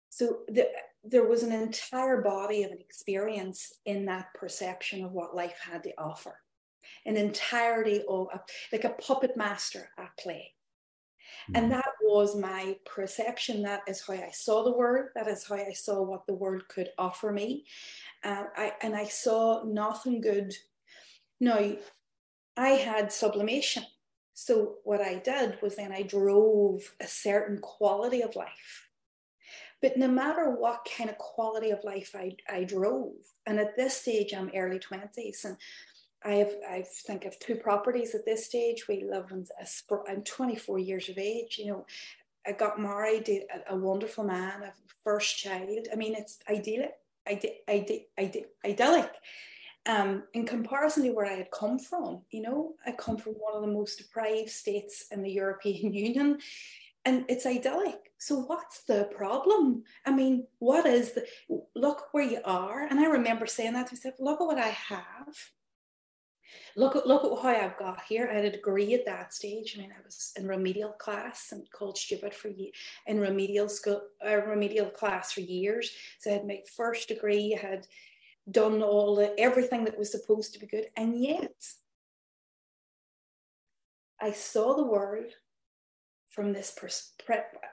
[0.09, 0.69] So the,
[1.05, 5.83] there was an entire body of an experience in that perception of what life had
[5.85, 6.41] to offer.
[7.05, 8.41] An entirety of a,
[8.73, 10.53] like a puppet master at play
[11.55, 11.71] and mm-hmm.
[11.71, 13.63] that was my perception.
[13.63, 15.09] That is how I saw the world.
[15.15, 17.65] That is how I saw what the world could offer me.
[18.25, 20.55] Uh, I, and I saw nothing good.
[21.41, 21.73] Now,
[22.57, 23.85] I had sublimation.
[24.35, 28.89] So, what I did was then I drove a certain quality of life.
[29.83, 33.15] But no matter what kind of quality of life I, I drove,
[33.47, 35.57] and at this stage, I'm early 20s, and
[36.25, 38.87] I have, I think, have two properties at this stage.
[38.89, 41.59] We live in a, I'm 24 years of age.
[41.59, 41.87] You know,
[42.47, 44.73] I got married to a, a wonderful man, a
[45.05, 45.89] first child.
[45.93, 46.95] I mean, it's idyllic,
[47.29, 48.09] idyllic,
[48.65, 49.13] idyllic.
[49.85, 53.57] Um, in comparison to where I had come from, you know, I come from one
[53.57, 56.39] of the most deprived states in the European Union,
[57.05, 58.13] and it's idyllic.
[58.19, 59.83] So what's the problem?
[60.07, 61.27] I mean, what is the
[61.75, 62.87] look where you are?
[62.87, 65.37] And I remember saying that to myself, look at what I have
[66.77, 68.29] look at look at how I've got here.
[68.31, 69.75] I had a degree at that stage.
[69.77, 72.51] I mean, I was in remedial class and called stupid for
[73.07, 75.91] in remedial school, uh, remedial class for years.
[76.21, 77.57] So I had my first degree.
[77.57, 77.87] I had
[78.51, 81.55] done all the everything that was supposed to be good, and yet
[84.21, 85.33] I saw the world
[86.31, 87.13] from this pers-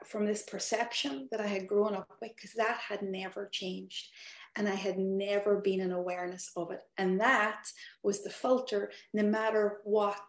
[0.04, 4.08] from this perception that I had grown up with, because that had never changed.
[4.56, 6.82] And I had never been in awareness of it.
[6.98, 7.66] And that
[8.02, 10.20] was the filter, no matter what,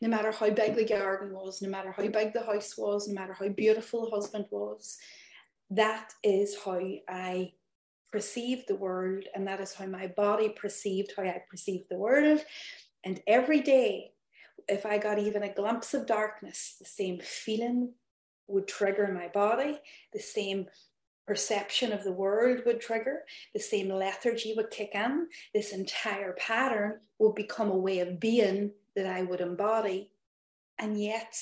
[0.00, 3.14] no matter how big the garden was, no matter how big the house was, no
[3.14, 4.96] matter how beautiful the husband was.
[5.70, 7.52] That is how I
[8.10, 12.40] perceived the world, and that is how my body perceived how I perceived the world.
[13.04, 14.12] And every day,
[14.68, 17.92] if I got even a glimpse of darkness, the same feeling
[18.48, 19.78] would trigger my body,
[20.12, 20.66] the same
[21.26, 27.00] perception of the world would trigger, the same lethargy would kick in, this entire pattern
[27.18, 30.10] would become a way of being that I would embody.
[30.78, 31.34] And yet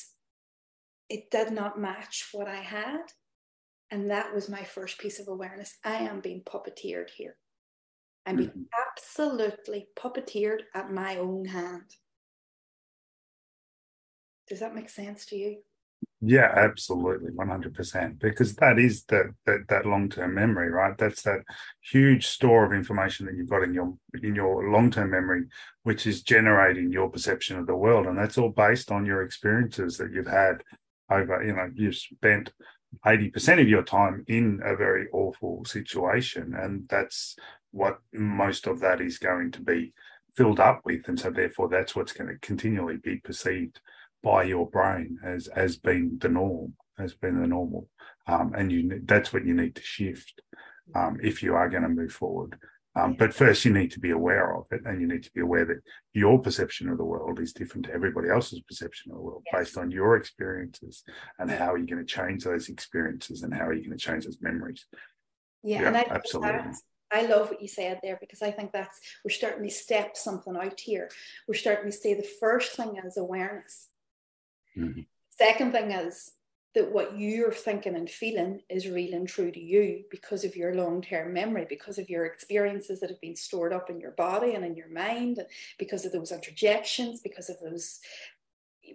[1.08, 3.02] it did not match what I had.
[3.90, 5.76] And that was my first piece of awareness.
[5.84, 7.36] I am being puppeteered here.
[8.26, 8.62] I'm being mm-hmm.
[8.90, 11.94] absolutely puppeteered at my own hand.
[14.48, 15.58] Does that make sense to you?
[16.26, 18.18] Yeah, absolutely, one hundred percent.
[18.18, 20.96] Because that is that that, that long term memory, right?
[20.96, 21.40] That's that
[21.82, 25.44] huge store of information that you've got in your in your long term memory,
[25.82, 29.98] which is generating your perception of the world, and that's all based on your experiences
[29.98, 30.62] that you've had
[31.10, 31.42] over.
[31.44, 32.52] You know, you've spent
[33.06, 37.36] eighty percent of your time in a very awful situation, and that's
[37.72, 39.92] what most of that is going to be
[40.36, 43.80] filled up with, and so therefore that's what's going to continually be perceived
[44.24, 47.88] by your brain as as being the norm, as being the normal,
[48.26, 50.40] um, and you that's what you need to shift
[50.96, 52.58] um, if you are going to move forward.
[52.96, 55.40] Um, but first, you need to be aware of it, and you need to be
[55.40, 55.82] aware that
[56.12, 59.60] your perception of the world is different to everybody else's perception of the world yes.
[59.60, 61.02] based on your experiences
[61.38, 64.04] and how are you going to change those experiences and how are you going to
[64.04, 64.86] change those memories.
[65.64, 66.72] Yeah, yeah and I absolutely.
[67.10, 70.56] I love what you said there because I think that's we're starting to step something
[70.56, 71.10] out here.
[71.46, 73.88] We're starting to say the first thing is awareness.
[74.76, 75.00] Mm-hmm.
[75.30, 76.32] Second thing is
[76.74, 80.74] that what you're thinking and feeling is real and true to you because of your
[80.74, 84.54] long term memory, because of your experiences that have been stored up in your body
[84.54, 85.40] and in your mind,
[85.78, 88.00] because of those introjections, because of those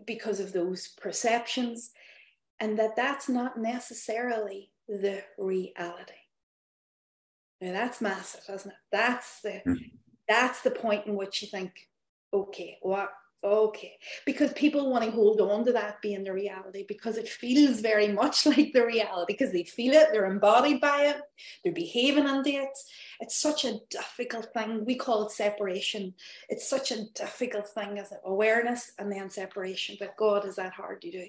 [0.06, 1.92] because of those perceptions
[2.60, 6.14] and that that's not necessarily the reality
[7.62, 9.74] now that's massive isn't it that's the mm-hmm.
[10.28, 11.88] that's the point in which you think
[12.34, 13.94] okay what Okay,
[14.26, 18.10] because people want to hold on to that being the reality because it feels very
[18.10, 21.22] much like the reality because they feel it, they're embodied by it,
[21.64, 22.78] they're behaving under it.
[23.22, 24.84] It's such a difficult thing.
[24.84, 26.14] We call it separation.
[26.50, 29.96] It's such a difficult thing as awareness and then separation.
[29.98, 31.26] But God, is that hard to do?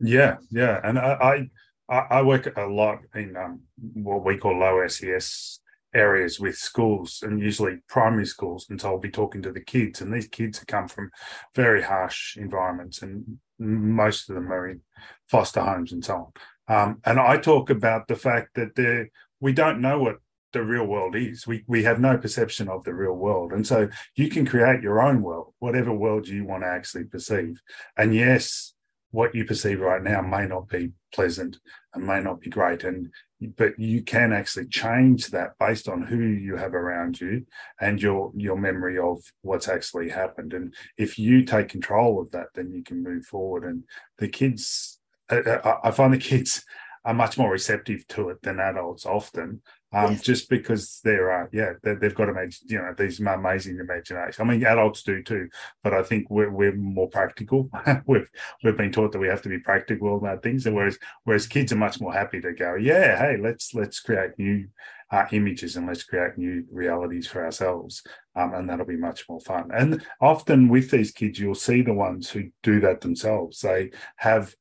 [0.00, 1.50] Yeah, yeah, and I
[1.88, 3.60] I, I work a lot in um,
[3.94, 5.60] what we call low SES
[5.94, 10.00] areas with schools and usually primary schools and so i'll be talking to the kids.
[10.00, 11.10] And these kids have come from
[11.54, 14.80] very harsh environments and most of them are in
[15.28, 16.32] foster homes and so
[16.68, 16.76] on.
[16.76, 19.08] Um, and i talk about the fact that
[19.40, 20.16] we don't know what
[20.52, 21.46] the real world is.
[21.46, 23.52] We we have no perception of the real world.
[23.52, 27.60] And so you can create your own world whatever world you want to actually perceive.
[27.96, 28.74] And yes
[29.10, 31.58] what you perceive right now may not be pleasant
[31.94, 32.84] and may not be great.
[32.84, 33.10] And
[33.56, 37.46] but you can actually change that based on who you have around you
[37.80, 40.52] and your your memory of what's actually happened.
[40.52, 43.64] And if you take control of that then you can move forward.
[43.64, 43.84] And
[44.18, 44.98] the kids
[45.30, 46.64] i find the kids
[47.04, 49.60] are much more receptive to it than adults often
[49.92, 50.22] um, yes.
[50.22, 54.46] just because they're uh, yeah they, have got imagine you know these amazing imagination.
[54.46, 55.48] I mean, adults do too,
[55.82, 57.70] but I think we're we're more practical.
[58.06, 58.28] we've
[58.62, 61.72] we've been taught that we have to be practical about things, and whereas whereas kids
[61.72, 64.68] are much more happy to go, yeah, hey, let's let's create new
[65.10, 68.02] uh, images and let's create new realities for ourselves,
[68.36, 69.70] um, and that'll be much more fun.
[69.72, 73.60] And often with these kids, you'll see the ones who do that themselves.
[73.60, 74.54] They have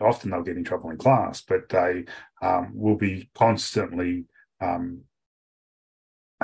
[0.00, 2.06] often they'll get in trouble in class, but they
[2.42, 4.24] um, will be constantly
[4.64, 5.02] um,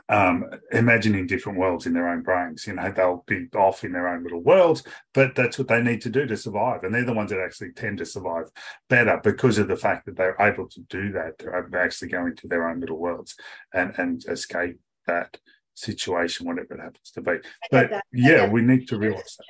[0.09, 2.67] um, imagining different worlds in their own brains.
[2.67, 4.83] You know, they'll be off in their own little worlds,
[5.15, 6.85] but that's what they need to do to survive.
[6.85, 8.47] And they're the ones that actually tend to survive
[8.89, 11.39] better because of the fact that they're able to do that.
[11.39, 13.37] They're able to actually going to their own little worlds
[13.73, 15.39] and and escape that
[15.75, 17.37] situation, whatever it happens to be.
[17.71, 19.47] But yeah, we need to realize that.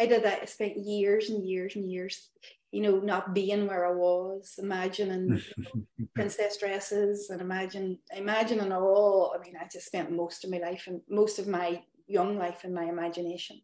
[0.00, 0.40] I did that.
[0.42, 2.30] I spent years and years and years
[2.70, 5.64] you know, not being where I was, imagining you
[5.98, 9.34] know, princess dresses and imagine imagining all.
[9.34, 12.64] I mean, I just spent most of my life and most of my young life
[12.64, 13.60] in my imagination.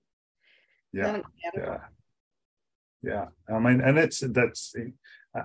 [0.92, 1.20] Yeah.
[1.54, 1.78] Yeah.
[3.02, 3.26] Yeah.
[3.48, 4.74] I mean, and it's that's
[5.36, 5.42] uh,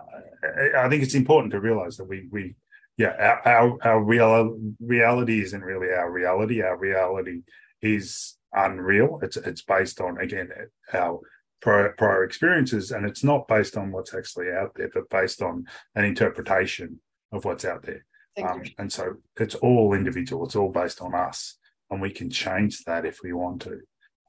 [0.78, 2.56] I think it's important to realize that we we
[2.98, 6.62] yeah our our, our real reality isn't really our reality.
[6.62, 7.42] Our reality
[7.82, 9.20] is unreal.
[9.22, 10.50] It's it's based on again
[10.94, 11.20] our
[11.62, 15.66] prior, prior experiences, and it's not based on what's actually out there, but based on
[15.96, 17.00] an interpretation
[17.32, 18.06] of what's out there.
[18.42, 20.46] Um, and so it's all individual.
[20.46, 21.58] It's all based on us,
[21.90, 23.80] and we can change that if we want to.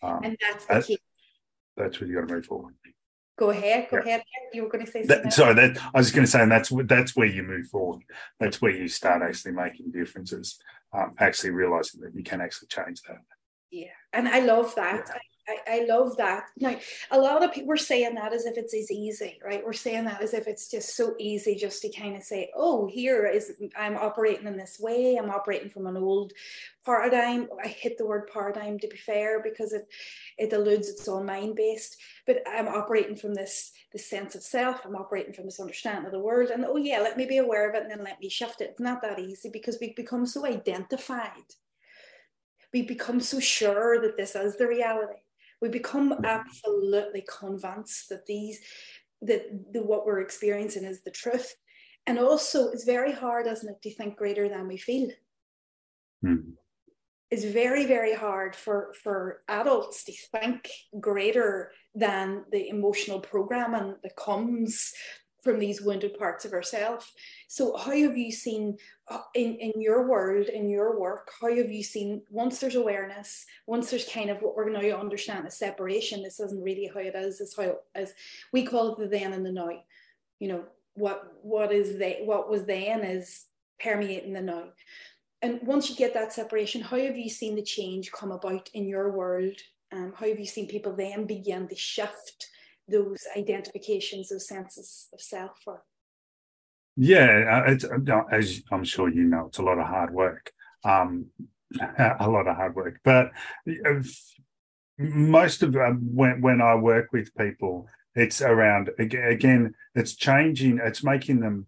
[0.02, 0.98] Um, and that's the key.
[1.76, 2.74] That's where you got to move forward.
[3.38, 3.88] Go ahead.
[3.90, 4.16] Go yeah.
[4.16, 4.22] ahead.
[4.52, 5.54] You were going to say that, sorry.
[5.54, 8.02] That I was just going to say, and that's that's where you move forward.
[8.38, 10.58] That's where you start actually making differences.
[10.92, 13.20] Um, actually realizing that you can actually change that.
[13.70, 15.04] Yeah, and I love that.
[15.06, 15.14] Yeah.
[15.14, 15.18] I,
[15.66, 16.44] I love that.
[16.58, 16.76] Now,
[17.10, 19.64] a lot of people were saying that as if it's as easy, right?
[19.64, 22.86] We're saying that as if it's just so easy just to kind of say, oh,
[22.86, 25.16] here is, I'm operating in this way.
[25.16, 26.32] I'm operating from an old
[26.84, 27.48] paradigm.
[27.62, 29.86] I hit the word paradigm to be fair because it,
[30.38, 31.96] it alludes it's all mind based,
[32.26, 34.84] but I'm operating from this, this sense of self.
[34.84, 36.50] I'm operating from this understanding of the world.
[36.50, 38.70] And oh, yeah, let me be aware of it and then let me shift it.
[38.70, 41.30] It's not that easy because we become so identified
[42.72, 45.18] we become so sure that this is the reality
[45.60, 48.60] we become absolutely convinced that these
[49.22, 51.54] that the, what we're experiencing is the truth
[52.06, 55.10] and also it's very hard isn't it to think greater than we feel
[56.24, 56.42] mm.
[57.30, 64.16] it's very very hard for for adults to think greater than the emotional programming that
[64.16, 64.92] comes
[65.42, 67.12] from these wounded parts of ourselves.
[67.48, 68.76] So, how have you seen
[69.08, 73.46] uh, in, in your world, in your work, how have you seen once there's awareness,
[73.66, 77.14] once there's kind of what we're now understand as separation, this isn't really how it
[77.14, 78.14] is, it's how as
[78.52, 79.70] we call it the then and the now.
[80.38, 80.64] You know,
[80.94, 83.46] what what is they what was then is
[83.80, 84.64] permeating the now.
[85.42, 88.86] And once you get that separation, how have you seen the change come about in
[88.86, 89.56] your world?
[89.90, 92.49] Um, how have you seen people then begin to shift
[92.90, 95.82] those identifications, those senses of self for?
[96.96, 100.52] Yeah, uh, it's, uh, as I'm sure you know, it's a lot of hard work.
[100.84, 101.26] Um,
[101.98, 103.30] a lot of hard work, but
[104.98, 109.74] most of um, when when I work with people, it's around again.
[109.94, 110.80] It's changing.
[110.82, 111.66] It's making them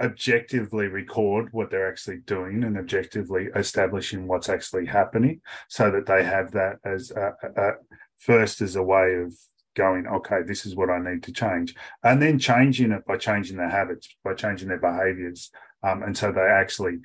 [0.00, 6.24] objectively record what they're actually doing and objectively establishing what's actually happening, so that they
[6.24, 7.72] have that as a, a,
[8.16, 9.34] first as a way of
[9.76, 11.74] going, okay, this is what I need to change.
[12.02, 15.50] And then changing it by changing their habits, by changing their behaviors.
[15.82, 16.98] Um, and so they actually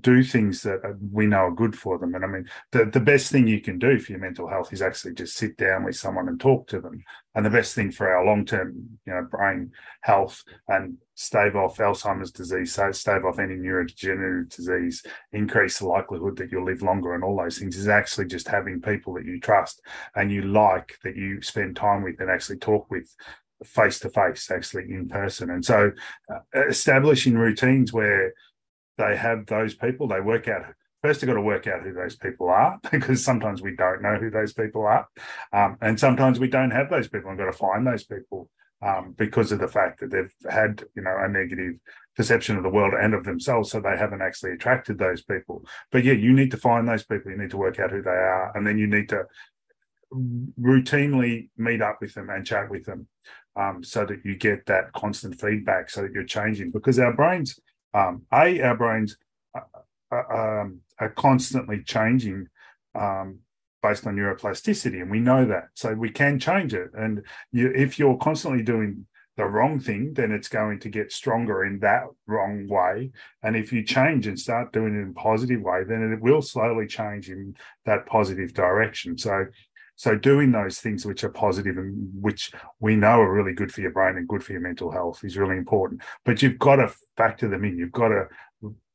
[0.00, 0.80] do things that
[1.10, 2.14] we know are good for them.
[2.14, 4.80] And I mean, the, the best thing you can do for your mental health is
[4.80, 7.02] actually just sit down with someone and talk to them.
[7.34, 8.74] And the best thing for our long term,
[9.06, 9.72] you know, brain
[10.02, 15.02] health and stave off Alzheimer's disease, stave off any neurodegenerative disease,
[15.32, 18.80] increase the likelihood that you'll live longer and all those things is actually just having
[18.80, 19.80] people that you trust
[20.14, 23.14] and you like that you spend time with and actually talk with
[23.64, 25.50] face to face, actually in person.
[25.50, 25.92] And so
[26.32, 28.32] uh, establishing routines where
[28.98, 30.08] they have those people.
[30.08, 30.62] They work out
[31.02, 34.16] first they've got to work out who those people are because sometimes we don't know
[34.16, 35.06] who those people are
[35.52, 38.48] um, and sometimes we don't have those people and got to find those people
[38.82, 41.74] um, because of the fact that they've had you know a negative
[42.16, 46.04] perception of the world and of themselves so they haven't actually attracted those people but
[46.04, 48.56] yeah you need to find those people you need to work out who they are
[48.56, 49.24] and then you need to
[50.60, 53.06] routinely meet up with them and chat with them
[53.56, 57.58] um, so that you get that constant feedback so that you're changing because our brains
[57.94, 59.16] um, a our brains
[60.10, 62.48] are, um, are constantly changing
[62.94, 63.38] um,
[63.82, 66.90] based on neuroplasticity, and we know that, so we can change it.
[66.94, 71.64] And you, if you're constantly doing the wrong thing, then it's going to get stronger
[71.64, 73.10] in that wrong way.
[73.42, 76.42] And if you change and start doing it in a positive way, then it will
[76.42, 79.16] slowly change in that positive direction.
[79.16, 79.46] So
[79.96, 83.80] so doing those things which are positive and which we know are really good for
[83.80, 86.02] your brain and good for your mental health is really important.
[86.24, 87.76] But you've got to factor them in.
[87.76, 88.26] You've got to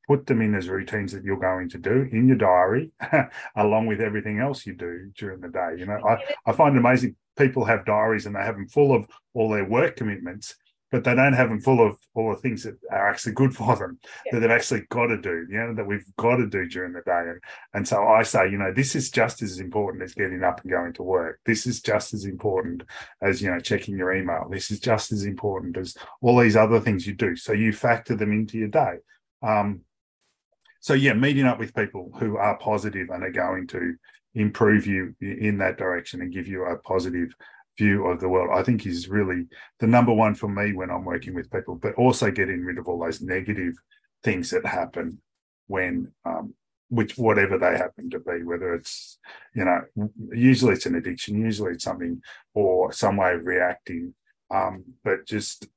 [0.07, 2.91] put them in as routines that you're going to do in your diary,
[3.55, 5.75] along with everything else you do during the day.
[5.77, 8.93] You know, I, I find it amazing people have diaries and they have them full
[8.93, 10.55] of all their work commitments
[10.91, 13.75] but they don't have them full of all the things that are actually good for
[13.75, 14.31] them yeah.
[14.31, 17.01] that they've actually got to do, you know, that we've got to do during the
[17.01, 17.23] day.
[17.27, 17.41] And,
[17.73, 20.71] and so I say, you know, this is just as important as getting up and
[20.71, 21.39] going to work.
[21.45, 22.83] This is just as important
[23.21, 24.47] as, you know, checking your email.
[24.49, 27.35] This is just as important as all these other things you do.
[27.35, 28.95] So you factor them into your day.
[29.41, 29.81] Um,
[30.79, 33.95] so yeah, meeting up with people who are positive and are going to
[34.35, 37.33] improve you in that direction and give you a positive
[37.77, 39.45] view of the world, I think is really
[39.79, 42.87] the number one for me when I'm working with people, but also getting rid of
[42.87, 43.75] all those negative
[44.23, 45.21] things that happen
[45.67, 46.53] when, um,
[46.89, 49.19] which whatever they happen to be, whether it's,
[49.53, 49.81] you know,
[50.31, 52.21] usually it's an addiction, usually it's something
[52.53, 54.13] or some way of reacting,
[54.49, 55.67] um, but just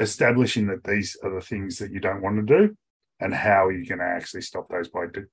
[0.00, 2.76] establishing that these are the things that you don't want to do
[3.20, 5.26] and how you can actually stop those by do,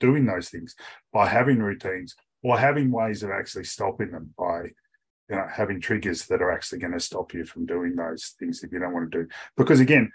[0.00, 0.74] doing those things
[1.12, 4.70] by having routines or having ways of actually stopping them by
[5.28, 8.62] you know having triggers that are actually going to stop you from doing those things
[8.62, 9.28] if you don't want to do.
[9.56, 10.10] Because again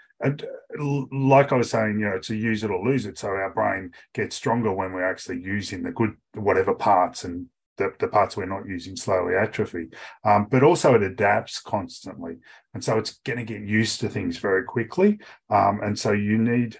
[1.10, 3.90] like i was saying you know to use it or lose it so our brain
[4.14, 7.46] gets stronger when we're actually using the good whatever parts and
[7.76, 9.88] the, the parts we're not using slowly atrophy.
[10.24, 12.36] Um, but also it adapts constantly.
[12.74, 15.18] And so it's going to get used to things very quickly.
[15.50, 16.78] Um, and so you need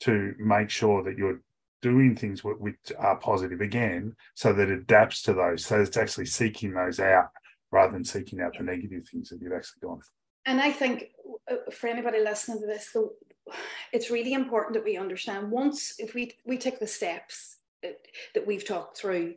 [0.00, 1.40] to make sure that you're
[1.82, 6.24] doing things which are positive again so that it adapts to those so it's actually
[6.24, 7.28] seeking those out
[7.74, 10.00] rather than seeking out the negative things that you've actually gone
[10.46, 11.10] and i think
[11.50, 12.96] uh, for anybody listening to this
[13.92, 17.56] it's really important that we understand once if we we take the steps
[18.34, 19.34] that we've talked through.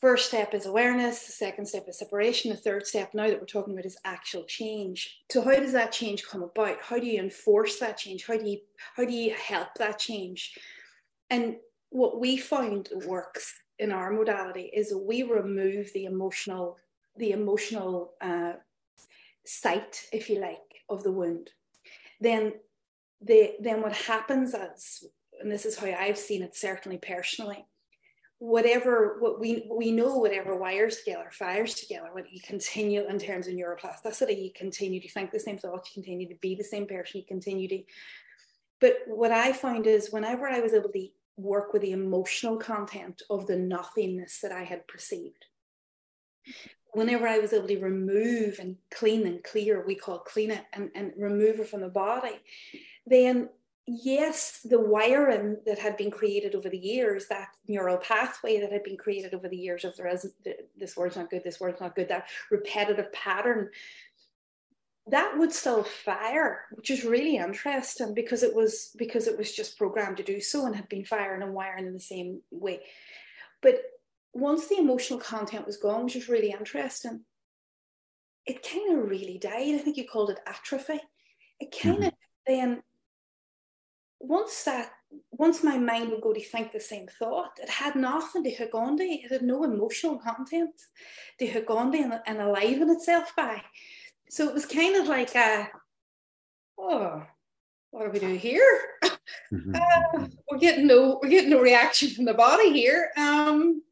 [0.00, 3.46] First step is awareness the second step is separation the third step now that we're
[3.46, 5.22] talking about is actual change.
[5.30, 6.78] So how does that change come about?
[6.80, 8.24] How do you enforce that change?
[8.26, 8.58] How do you
[8.94, 10.56] how do you help that change?
[11.30, 11.56] And
[11.90, 16.76] what we found works in our modality is we remove the emotional
[17.18, 18.52] the emotional uh,
[19.44, 20.58] site if you like
[20.88, 21.50] of the wound.
[22.20, 22.54] Then
[23.20, 25.04] the then what happens is
[25.40, 27.64] and this is how i've seen it certainly personally
[28.38, 33.48] whatever what we we know whatever wires together fires together when you continue in terms
[33.48, 36.86] of neuroplasticity you continue to think the same thoughts you continue to be the same
[36.86, 37.82] person you continue to
[38.80, 43.22] but what i found is whenever i was able to work with the emotional content
[43.30, 45.46] of the nothingness that i had perceived
[46.98, 50.90] whenever i was able to remove and clean and clear we call clean it and,
[50.94, 52.38] and remove it from the body
[53.06, 53.48] then
[53.88, 58.84] yes, the wiring that had been created over the years, that neural pathway that had
[58.84, 60.30] been created over the years of there is
[60.76, 63.70] this word's not good, this word's not good, that repetitive pattern,
[65.06, 69.78] that would still fire, which is really interesting because it was because it was just
[69.78, 72.80] programmed to do so and had been firing and wiring in the same way.
[73.62, 73.80] But
[74.38, 77.24] once the emotional content was gone, which was really interesting,
[78.46, 79.74] it kind of really died.
[79.74, 81.00] I think you called it atrophy.
[81.60, 82.46] It kind of mm-hmm.
[82.46, 82.82] then
[84.20, 84.90] once that
[85.30, 88.74] once my mind would go to think the same thought, it had nothing to hook
[88.74, 89.04] on to.
[89.04, 90.70] It had no emotional content
[91.38, 93.62] to hook onto and, and aliven itself by.
[94.28, 95.68] So it was kind of like a,
[96.78, 97.22] oh,
[97.90, 98.80] what do we do here?
[99.50, 99.74] Mm-hmm.
[100.20, 103.10] uh, we're getting no, we're getting no reaction from the body here.
[103.16, 103.82] Um,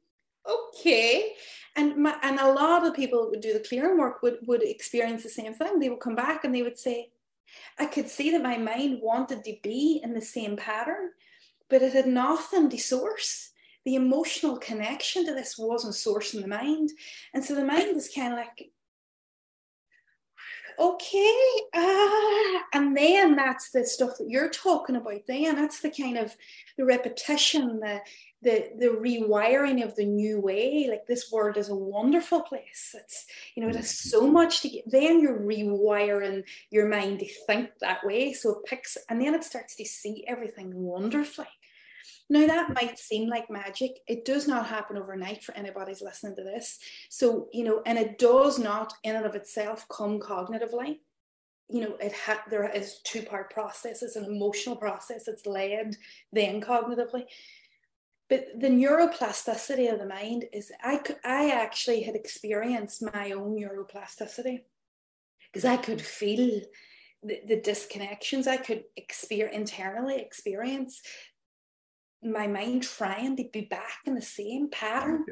[0.49, 1.35] okay.
[1.77, 5.23] And my, and a lot of people would do the clearing work would would experience
[5.23, 5.79] the same thing.
[5.79, 7.11] They would come back and they would say,
[7.79, 11.11] I could see that my mind wanted to be in the same pattern,
[11.69, 13.51] but it had nothing to source.
[13.85, 16.91] The emotional connection to this wasn't sourcing the mind.
[17.35, 18.71] And so the mind was kind of like,
[20.79, 21.39] okay.
[21.75, 25.21] Uh, and then that's the stuff that you're talking about.
[25.29, 26.35] Then that's the kind of
[26.77, 28.01] the repetition, the
[28.43, 32.95] the the rewiring of the new way like this world is a wonderful place.
[32.95, 37.29] It's you know it has so much to get then you're rewiring your mind to
[37.47, 38.33] think that way.
[38.33, 41.47] So it picks and then it starts to see everything wonderfully.
[42.29, 44.01] Now that might seem like magic.
[44.07, 46.79] It does not happen overnight for anybody's listening to this.
[47.09, 50.99] So you know and it does not in and of itself come cognitively.
[51.69, 54.03] You know it had there is two part process.
[54.03, 55.27] It's an emotional process.
[55.27, 55.97] It's led
[56.33, 57.25] then cognitively
[58.29, 64.63] but the neuroplasticity of the mind is I, I actually had experienced my own neuroplasticity
[65.53, 66.61] because I could feel
[67.23, 71.03] the, the disconnections I could experience internally experience
[72.23, 75.25] my mind trying to be back in the same pattern.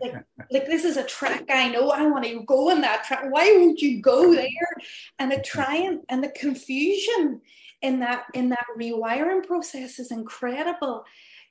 [0.00, 0.14] like,
[0.50, 3.24] like this is a track I know I want to go in that track.
[3.28, 4.48] Why won't you go there?
[5.18, 7.42] And the trying and the confusion
[7.82, 11.04] in that in that rewiring process is incredible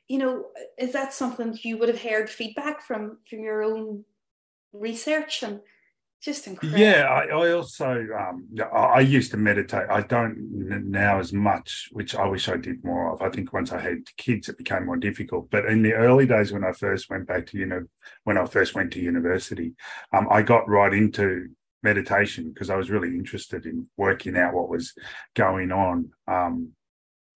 [0.08, 0.46] you know,
[0.78, 4.06] is that something you would have heard feedback from from your own
[4.74, 5.60] research and
[6.22, 6.80] just incredible?
[6.80, 9.90] Yeah, I, I also um, I used to meditate.
[9.90, 10.38] I don't
[10.90, 13.22] now as much, which I wish I did more of.
[13.22, 15.50] I think once I had kids, it became more difficult.
[15.50, 17.84] But in the early days when I first went back to you know
[18.24, 19.74] when I first went to university,
[20.14, 21.50] um, I got right into
[21.84, 24.94] meditation because I was really interested in working out what was
[25.36, 26.12] going on.
[26.28, 26.72] Um,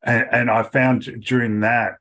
[0.03, 1.95] and, and I found during that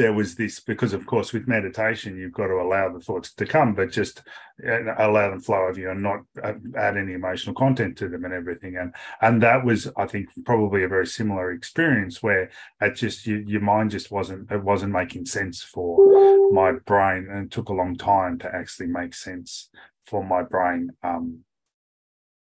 [0.00, 3.44] there was this because of course with meditation you've got to allow the thoughts to
[3.44, 4.22] come but just
[4.66, 8.24] uh, allow them flow over you and not uh, add any emotional content to them
[8.24, 8.76] and everything.
[8.78, 13.44] And and that was i think probably a very similar experience where it just you,
[13.46, 17.74] your mind just wasn't it wasn't making sense for my brain and it took a
[17.80, 19.68] long time to actually make sense
[20.06, 20.90] for my brain.
[21.02, 21.44] Um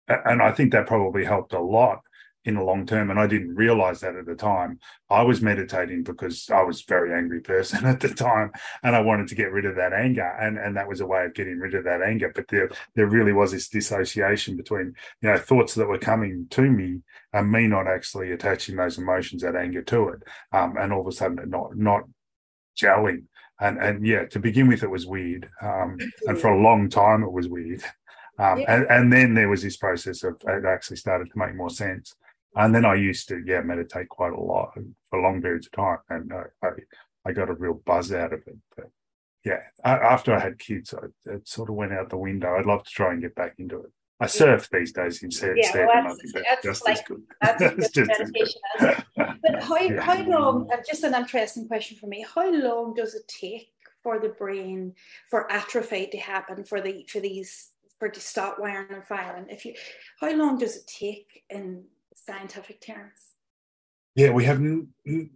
[0.08, 2.00] and i think that probably helped a lot
[2.48, 3.10] in the long term.
[3.10, 4.80] And I didn't realize that at the time.
[5.10, 9.00] I was meditating because I was a very angry person at the time and I
[9.00, 10.26] wanted to get rid of that anger.
[10.40, 12.32] And, and that was a way of getting rid of that anger.
[12.34, 16.62] But there, there really was this dissociation between, you know, thoughts that were coming to
[16.62, 17.02] me
[17.34, 20.22] and me not actually attaching those emotions, that anger to it.
[20.52, 22.04] Um, and all of a sudden not, not
[22.80, 23.24] gelling.
[23.60, 25.50] And, and yeah, to begin with, it was weird.
[25.60, 27.82] Um, and for a long time, it was weird.
[28.38, 28.76] Um, yeah.
[28.76, 32.14] and, and then there was this process of it actually started to make more sense.
[32.56, 34.72] And then I used to, yeah, meditate quite a lot
[35.10, 36.70] for long periods of time, and I, I,
[37.26, 38.56] I got a real buzz out of it.
[38.74, 38.90] But
[39.44, 42.56] yeah, after I had kids, I, it sort of went out the window.
[42.56, 43.92] I'd love to try and get back into it.
[44.20, 45.54] I surf these days instead.
[45.56, 47.22] Yeah, well, that's, that's just like, as good.
[47.40, 47.62] That's
[47.96, 48.60] a good meditation.
[49.16, 50.00] but how, yeah.
[50.00, 53.70] how long, uh, just an interesting question for me, how long does it take
[54.02, 54.94] for the brain,
[55.30, 57.70] for atrophy to happen, for the for these,
[58.00, 59.46] for to stop wiring and firing?
[59.50, 59.74] If you,
[60.20, 61.84] how long does it take in
[62.26, 63.34] scientific terms?
[64.14, 65.30] Yeah, we have n- n-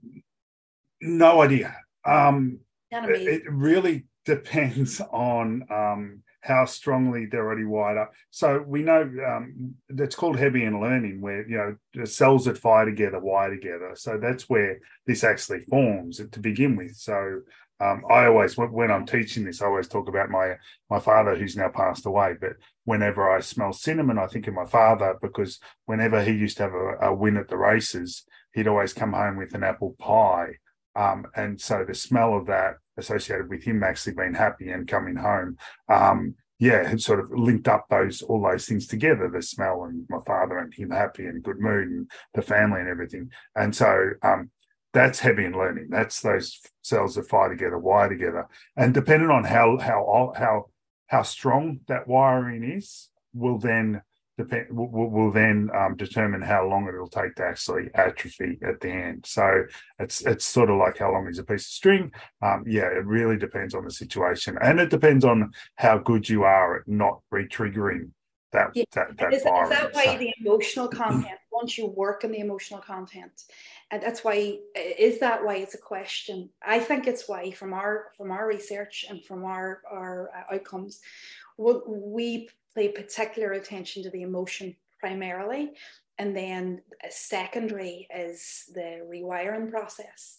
[1.00, 1.76] no idea.
[2.04, 2.60] Um,
[2.90, 8.12] it, it, really depends on um, how strongly they're already wired up.
[8.30, 12.84] So we know um, that's called Hebbian learning, where you know the cells that fire
[12.84, 13.92] together wire together.
[13.94, 16.96] So that's where this actually forms to begin with.
[16.96, 17.42] So
[17.82, 20.54] um, I always, when I'm teaching this, I always talk about my
[20.88, 22.34] my father who's now passed away.
[22.40, 22.52] But
[22.84, 26.74] whenever I smell cinnamon, I think of my father because whenever he used to have
[26.74, 28.24] a, a win at the races,
[28.54, 30.58] he'd always come home with an apple pie.
[30.94, 35.16] Um, and so the smell of that associated with him actually being happy and coming
[35.16, 35.56] home,
[35.88, 40.06] um, yeah, had sort of linked up those all those things together, the smell and
[40.08, 43.30] my father and him happy and good mood and the family and everything.
[43.56, 44.50] And so um,
[44.92, 45.88] that's Hebbian learning.
[45.90, 50.66] That's those cells that fire together, wire together, and depending on how how how
[51.06, 54.02] how strong that wiring is, will then
[54.36, 58.90] depend will, will then um, determine how long it'll take to actually atrophy at the
[58.90, 59.24] end.
[59.26, 59.64] So
[59.98, 62.12] it's it's sort of like how long is a piece of string.
[62.42, 66.44] Um, yeah, it really depends on the situation, and it depends on how good you
[66.44, 68.10] are at not re-triggering
[68.52, 68.84] that yeah.
[68.92, 72.38] that, that is, is, that why so, the emotional content once you work on the
[72.38, 73.44] emotional content.
[73.90, 76.48] And that's why is that why it's a question?
[76.66, 81.00] I think it's why from our from our research and from our our uh, outcomes
[81.58, 85.72] we pay particular attention to the emotion primarily.
[86.18, 90.38] And then secondary is the rewiring process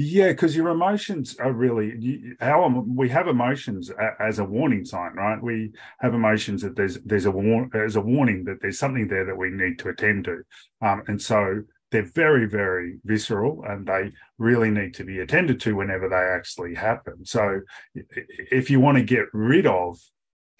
[0.00, 3.90] yeah, because your emotions are really our we have emotions
[4.20, 5.42] as a warning sign, right?
[5.42, 9.24] We have emotions that there's there's a war, as a warning that there's something there
[9.24, 10.42] that we need to attend to,
[10.82, 15.74] um, and so they're very very visceral and they really need to be attended to
[15.74, 17.24] whenever they actually happen.
[17.24, 17.62] So
[17.96, 19.98] if you want to get rid of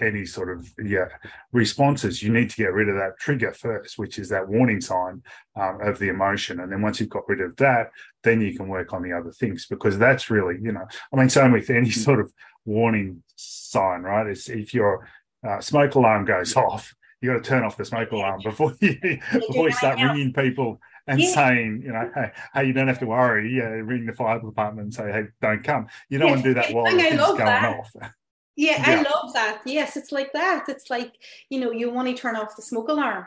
[0.01, 1.09] any sort of yeah
[1.53, 5.23] responses you need to get rid of that trigger first which is that warning sign
[5.57, 7.91] um, of the emotion and then once you've got rid of that
[8.23, 11.29] then you can work on the other things because that's really you know i mean
[11.29, 12.33] same with any sort of
[12.65, 15.09] warning sign right it's if your
[15.47, 18.97] uh, smoke alarm goes off you got to turn off the smoke alarm before you
[19.33, 21.31] before you start ringing people and yeah.
[21.33, 23.57] saying, you know, hey, hey, you don't have to worry.
[23.57, 25.87] Yeah, ring the fire department and say, hey, don't come.
[26.11, 27.79] You don't want to do that while it's going that.
[27.79, 28.13] off.
[28.59, 29.63] Yeah, yeah, I love that.
[29.65, 30.69] Yes, it's like that.
[30.69, 31.13] It's like,
[31.49, 33.25] you know, you want to turn off the smoke alarm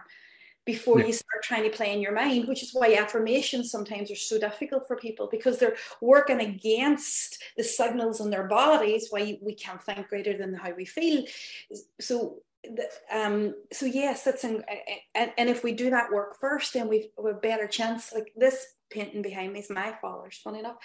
[0.66, 1.06] before yeah.
[1.06, 4.38] you start trying to play in your mind, which is why affirmations sometimes are so
[4.38, 9.82] difficult for people because they're working against the signals in their bodies why we can't
[9.82, 11.24] think greater than how we feel.
[12.02, 12.42] So
[13.12, 14.64] um so yes that's in,
[15.16, 18.68] and, and if we do that work first then we've, a better chance like this
[18.92, 20.76] painting behind me is my father's, funny enough.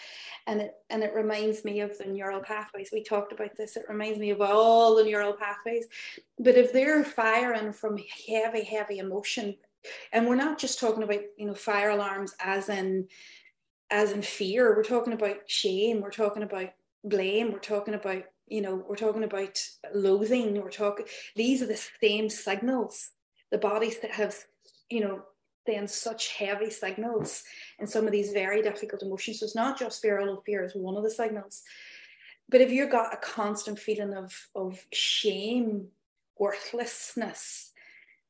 [0.46, 2.90] And it and it reminds me of the neural pathways.
[2.92, 3.76] We talked about this.
[3.76, 5.86] It reminds me of all the neural pathways.
[6.38, 7.98] But if they're firing from
[8.28, 9.56] heavy, heavy emotion,
[10.12, 13.08] and we're not just talking about, you know, fire alarms as in
[13.90, 16.70] as in fear, we're talking about shame, we're talking about
[17.04, 19.60] blame, we're talking about, you know, we're talking about
[19.94, 23.10] loathing, we're talking these are the same signals.
[23.50, 24.34] The bodies that have,
[24.90, 25.22] you know,
[25.66, 27.42] then such heavy signals
[27.78, 29.40] in some of these very difficult emotions.
[29.40, 31.62] So it's not just fear, although fear is one of the signals.
[32.48, 35.88] But if you've got a constant feeling of, of shame,
[36.38, 37.72] worthlessness,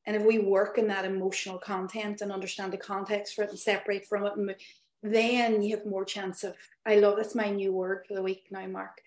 [0.05, 3.59] and if we work in that emotional content and understand the context for it and
[3.59, 4.61] separate from it,
[5.03, 6.55] then you have more chance of,
[6.85, 9.01] I love that's my new word for the week now, Mark,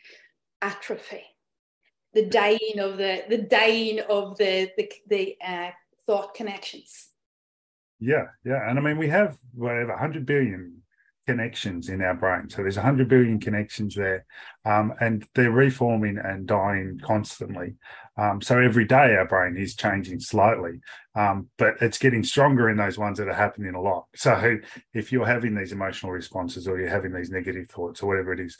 [0.63, 1.25] atrophy.
[2.13, 5.71] The dying of the the dying of the the, the uh,
[6.07, 7.11] thought connections
[8.01, 10.83] yeah, yeah, and I mean we have whatever hundred billion
[11.27, 12.49] connections in our brain.
[12.49, 14.25] So there's 100 billion connections there,
[14.65, 17.75] um, and they're reforming and dying constantly.
[18.17, 20.81] Um, so every day our brain is changing slightly,
[21.15, 24.07] um, but it's getting stronger in those ones that are happening a lot.
[24.17, 24.59] So
[24.93, 28.41] if you're having these emotional responses or you're having these negative thoughts or whatever it
[28.41, 28.59] is,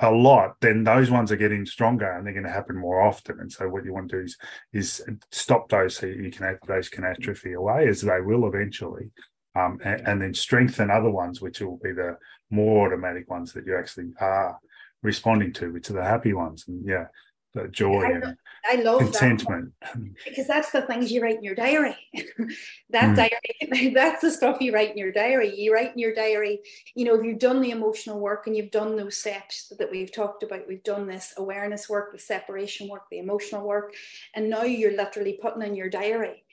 [0.00, 3.40] a, lot, then those ones are getting stronger and they're going to happen more often.
[3.40, 4.36] And so what you want to do is
[4.72, 9.10] is stop those so you can have those can atrophy away as they will eventually
[9.54, 12.16] um, and, and, then strengthen other ones, which will be the
[12.50, 14.58] more automatic ones that you actually are
[15.02, 16.64] responding to, which are the happy ones.
[16.68, 17.06] And yeah,
[17.54, 18.36] the joy I, and
[18.70, 19.72] I love contentment.
[19.82, 21.96] That because that's the things you write in your diary.
[22.90, 23.16] that mm.
[23.16, 25.54] diary, that's the stuff you write in your diary.
[25.54, 26.60] You write in your diary,
[26.94, 30.12] you know, if you've done the emotional work and you've done those steps that we've
[30.12, 33.92] talked about, we've done this awareness work, the separation work, the emotional work,
[34.34, 36.44] and now you're literally putting in your diary,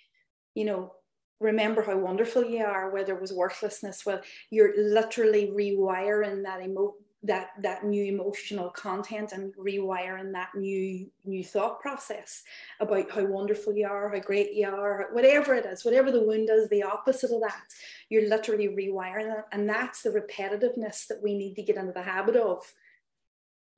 [0.55, 0.93] you know,
[1.39, 4.19] remember how wonderful you are where there was worthlessness well
[4.49, 6.93] you're literally rewiring that emo
[7.23, 12.43] that that new emotional content and rewiring that new new thought process
[12.79, 16.49] about how wonderful you are how great you are whatever it is whatever the wound
[16.49, 17.61] is the opposite of that
[18.09, 22.01] you're literally rewiring that and that's the repetitiveness that we need to get into the
[22.01, 22.73] habit of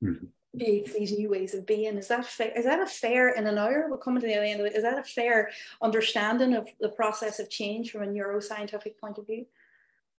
[0.03, 1.97] mm-hmm these new ways of being.
[1.97, 2.51] Is that fair?
[2.55, 3.87] Is that a fair in an hour?
[3.89, 4.75] We're coming to the end of it.
[4.75, 5.49] Is that a fair
[5.81, 9.45] understanding of the process of change from a neuroscientific point of view?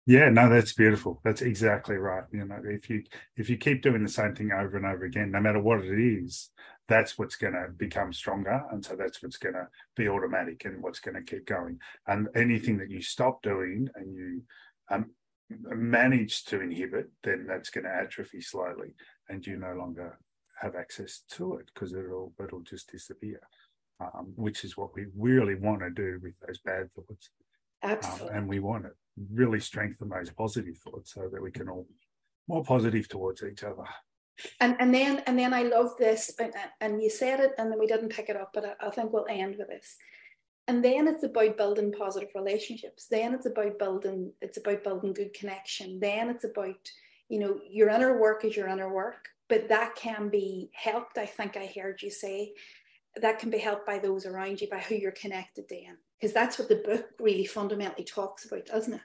[0.04, 1.20] Yeah, no, that's beautiful.
[1.22, 2.24] That's exactly right.
[2.32, 3.04] You know, if you
[3.36, 5.98] if you keep doing the same thing over and over again, no matter what it
[5.98, 6.50] is,
[6.88, 10.82] that's what's going to become stronger, and so that's what's going to be automatic and
[10.82, 11.78] what's going to keep going.
[12.06, 14.42] And anything that you stop doing and you
[14.90, 15.10] um,
[15.48, 18.94] manage to inhibit, then that's going to atrophy slowly
[19.28, 20.18] and you no longer
[20.60, 23.40] have access to it because it'll it'll just disappear.
[24.00, 27.30] Um, which is what we really want to do with those bad thoughts.
[27.84, 28.30] Absolutely.
[28.30, 28.90] Um, and we want to
[29.32, 31.86] really strengthen those positive thoughts so that we can all
[32.48, 33.84] more positive towards each other.
[34.60, 37.78] And and then and then I love this, and, and you said it, and then
[37.78, 39.96] we didn't pick it up, but I, I think we'll end with this.
[40.68, 43.06] And then it's about building positive relationships.
[43.08, 46.00] Then it's about building it's about building good connection.
[46.00, 46.90] Then it's about
[47.32, 51.16] you know, your inner work is your inner work, but that can be helped.
[51.16, 52.52] I think I heard you say
[53.16, 55.76] that can be helped by those around you, by who you're connected to,
[56.22, 59.00] because that's what the book really fundamentally talks about, doesn't it?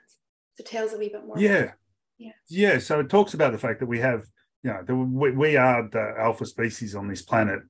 [0.55, 1.39] So tell us a wee bit more.
[1.39, 1.71] Yeah.
[2.19, 2.31] Yeah.
[2.47, 2.77] Yeah.
[2.77, 4.27] So it talks about the fact that we have,
[4.61, 7.61] you know, the, we, we are the alpha species on this planet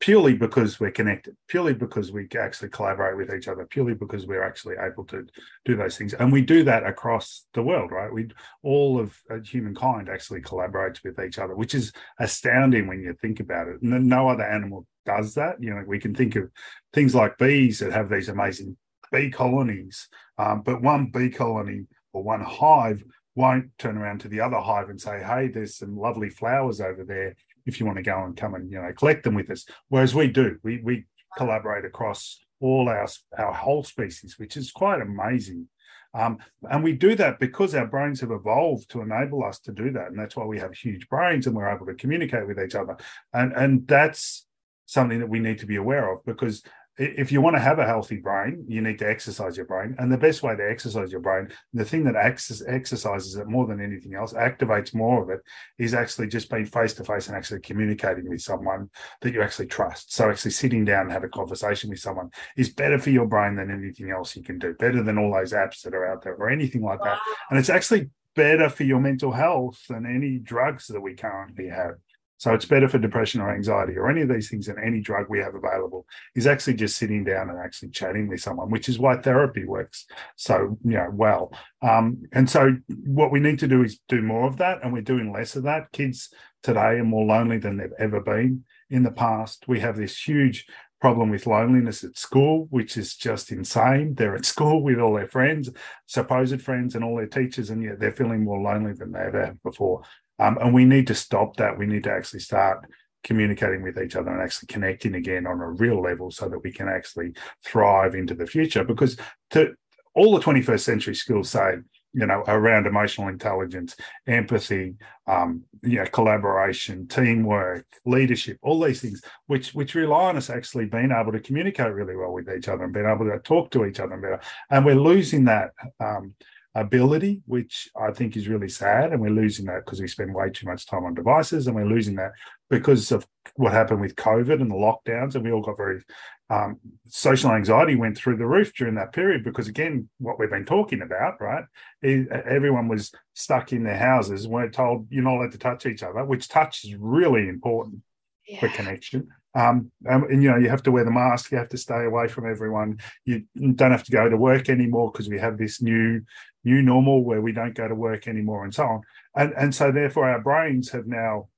[0.00, 4.42] purely because we're connected, purely because we actually collaborate with each other, purely because we're
[4.42, 5.24] actually able to
[5.64, 6.14] do those things.
[6.14, 8.12] And we do that across the world, right?
[8.12, 8.28] We
[8.64, 13.38] all of uh, humankind actually collaborates with each other, which is astounding when you think
[13.38, 13.82] about it.
[13.82, 14.86] And no other animal
[15.16, 15.62] does that.
[15.62, 16.50] You know, we can think of
[16.92, 18.76] things like bees that have these amazing
[19.12, 20.08] bee colonies,
[20.38, 23.02] um, but one bee colony or one hive
[23.34, 27.04] won't turn around to the other hive and say, "Hey, there's some lovely flowers over
[27.04, 27.34] there
[27.66, 29.66] if you want to go and come and you know collect them with us.
[29.88, 31.06] Whereas we do, we we
[31.36, 33.08] collaborate across all our
[33.38, 35.68] our whole species, which is quite amazing.
[36.12, 36.38] Um,
[36.68, 40.08] and we do that because our brains have evolved to enable us to do that,
[40.08, 42.96] and that's why we have huge brains and we're able to communicate with each other.
[43.32, 44.46] And and that's
[44.90, 46.64] something that we need to be aware of because
[46.98, 49.94] if you want to have a healthy brain, you need to exercise your brain.
[49.98, 53.66] And the best way to exercise your brain, the thing that access, exercises it more
[53.66, 55.40] than anything else, activates more of it,
[55.78, 58.90] is actually just being face to face and actually communicating with someone
[59.22, 60.12] that you actually trust.
[60.12, 63.54] So actually sitting down and have a conversation with someone is better for your brain
[63.54, 66.34] than anything else you can do, better than all those apps that are out there
[66.34, 67.12] or anything like wow.
[67.12, 67.20] that.
[67.48, 71.94] And it's actually better for your mental health than any drugs that we currently have.
[72.40, 75.26] So it's better for depression or anxiety or any of these things than any drug
[75.28, 78.98] we have available is actually just sitting down and actually chatting with someone, which is
[78.98, 81.52] why therapy works so you know well.
[81.82, 85.02] Um, and so what we need to do is do more of that, and we're
[85.02, 85.92] doing less of that.
[85.92, 86.32] Kids
[86.62, 89.68] today are more lonely than they've ever been in the past.
[89.68, 90.64] We have this huge
[90.98, 94.14] problem with loneliness at school, which is just insane.
[94.14, 95.68] They're at school with all their friends,
[96.06, 99.44] supposed friends, and all their teachers, and yet they're feeling more lonely than they ever
[99.44, 100.04] have before.
[100.40, 101.78] Um, and we need to stop that.
[101.78, 102.86] We need to actually start
[103.22, 106.72] communicating with each other and actually connecting again on a real level so that we
[106.72, 107.34] can actually
[107.64, 108.82] thrive into the future.
[108.82, 109.18] Because
[109.50, 109.74] to
[110.14, 111.76] all the 21st century skills say,
[112.12, 113.94] you know, around emotional intelligence,
[114.26, 114.94] empathy,
[115.28, 120.86] um, you know, collaboration, teamwork, leadership, all these things, which which rely on us actually
[120.86, 123.84] being able to communicate really well with each other and being able to talk to
[123.84, 124.40] each other better.
[124.70, 125.70] And we're losing that
[126.00, 126.34] um,
[126.74, 129.12] ability, which I think is really sad.
[129.12, 131.84] And we're losing that because we spend way too much time on devices and we're
[131.86, 132.32] losing that
[132.68, 135.34] because of what happened with COVID and the lockdowns.
[135.34, 136.02] And we all got very
[136.50, 140.64] um, social anxiety went through the roof during that period because, again, what we've been
[140.64, 141.64] talking about, right?
[142.02, 146.24] Everyone was stuck in their houses, weren't told you're not allowed to touch each other,
[146.24, 148.02] which touch is really important
[148.46, 148.58] yeah.
[148.58, 149.28] for connection.
[149.54, 152.04] Um, and, and, you know, you have to wear the mask, you have to stay
[152.04, 152.98] away from everyone.
[153.24, 153.44] You
[153.74, 156.22] don't have to go to work anymore because we have this new
[156.62, 159.00] new normal where we don't go to work anymore and so on.
[159.34, 161.48] And and so therefore our brains have now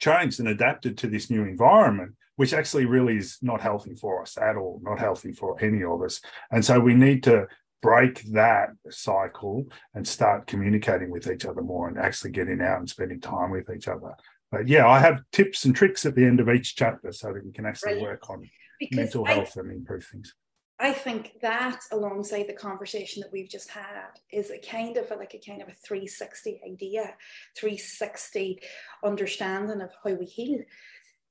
[0.00, 4.36] changed and adapted to this new environment, which actually really is not healthy for us
[4.38, 6.20] at all, not healthy for any of us.
[6.50, 7.46] And so we need to
[7.82, 12.88] break that cycle and start communicating with each other more and actually getting out and
[12.88, 14.14] spending time with each other.
[14.52, 17.44] But yeah, I have tips and tricks at the end of each chapter so that
[17.44, 18.10] we can actually Brilliant.
[18.10, 20.34] work on because mental I, health and improve things.
[20.78, 25.14] I think that alongside the conversation that we've just had is a kind of a,
[25.14, 27.14] like a kind of a 360 idea,
[27.56, 28.60] 360
[29.02, 30.60] understanding of how we heal.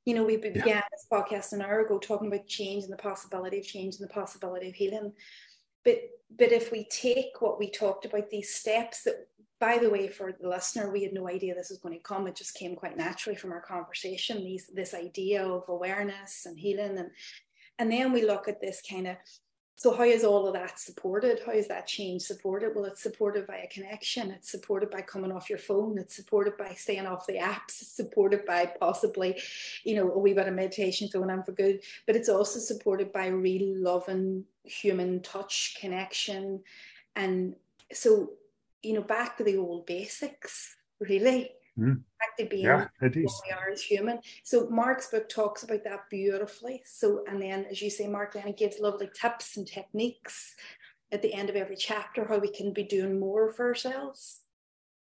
[0.06, 0.82] You know, we began yeah.
[0.92, 4.14] this podcast an hour ago talking about change and the possibility of change and the
[4.14, 5.14] possibility of healing.
[5.86, 6.00] But
[6.36, 9.28] but if we take what we talked about, these steps that
[9.62, 12.26] by the way, for the listener, we had no idea this was going to come.
[12.26, 14.44] It just came quite naturally from our conversation.
[14.44, 17.12] These this idea of awareness and healing, and
[17.78, 19.18] and then we look at this kind of.
[19.76, 21.40] So how is all of that supported?
[21.44, 22.74] How is that change supported?
[22.76, 24.30] Well, it's supported by a connection.
[24.30, 25.98] It's supported by coming off your phone.
[25.98, 27.82] It's supported by staying off the apps.
[27.82, 29.42] It's supported by possibly,
[29.84, 31.82] you know, a wee bit of meditation going on for good.
[32.06, 36.62] But it's also supported by real loving human touch connection.
[37.16, 37.56] And
[37.92, 38.34] so
[38.84, 41.52] you know, back to the old basics, really.
[41.80, 42.02] Mm.
[42.20, 43.42] Back to being yeah, it is.
[43.46, 44.20] we are as human.
[44.44, 46.82] So Mark's book talks about that beautifully.
[46.86, 50.54] So and then as you say, Mark then it gives lovely tips and techniques
[51.14, 54.42] at the end of every chapter how we can be doing more for ourselves.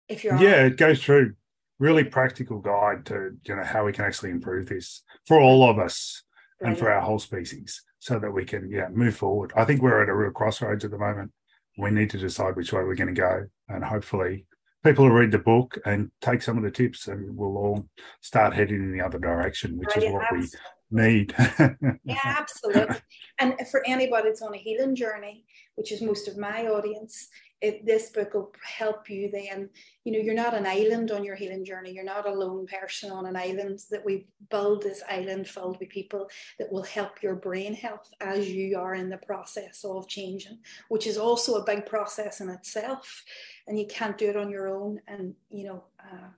[0.07, 1.33] If you're Yeah, it goes through
[1.77, 5.77] really practical guide to you know how we can actually improve this for all of
[5.77, 6.23] us
[6.59, 6.79] Brilliant.
[6.79, 9.51] and for our whole species so that we can yeah move forward.
[9.57, 11.31] I think we're at a real crossroads at the moment
[11.77, 13.45] we need to decide which way we're going to go.
[13.69, 14.45] And hopefully,
[14.83, 17.87] people will read the book and take some of the tips, and we'll all
[18.21, 20.47] start heading in the other direction, which is what we
[20.91, 21.33] need.
[22.03, 22.97] yeah, absolutely.
[23.39, 27.29] And for anybody that's on a healing journey, which is most of my audience,
[27.61, 29.69] it, this book will help you then.
[30.03, 31.91] You know you're not an island on your healing journey.
[31.91, 35.89] You're not a lone person on an island that we build this island filled with
[35.89, 36.27] people
[36.57, 40.57] that will help your brain health as you are in the process of changing
[40.89, 43.23] which is also a big process in itself.
[43.67, 44.99] And you can't do it on your own.
[45.07, 46.29] And you know uh,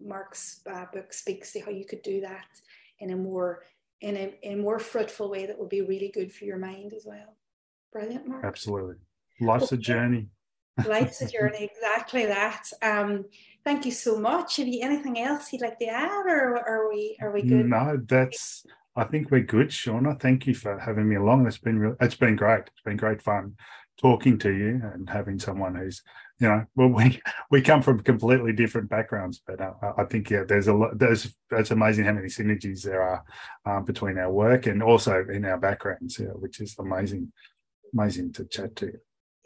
[0.00, 2.46] mark's uh, book speaks to how you could do that
[3.00, 3.62] in a more
[4.00, 6.92] in a, in a more fruitful way that would be really good for your mind
[6.92, 7.36] as well
[7.92, 8.96] brilliant mark absolutely
[9.40, 10.28] Life's a journey.
[10.86, 12.64] Life's a journey, exactly that.
[12.82, 13.26] Um,
[13.64, 14.56] thank you so much.
[14.56, 17.66] Have you anything else you'd like to add, or are we are we good?
[17.66, 18.64] No, that's.
[18.96, 20.20] I think we're good, Shauna.
[20.20, 21.46] Thank you for having me along.
[21.46, 22.62] It's been real, it's been great.
[22.62, 23.54] It's been great fun
[24.00, 26.02] talking to you and having someone who's
[26.40, 27.20] you know well we
[27.50, 31.34] we come from completely different backgrounds but uh, i think yeah there's a lot there's
[31.52, 33.24] it's amazing how many synergies there are
[33.66, 37.32] um, between our work and also in our backgrounds yeah, which is amazing
[37.92, 38.92] amazing to chat to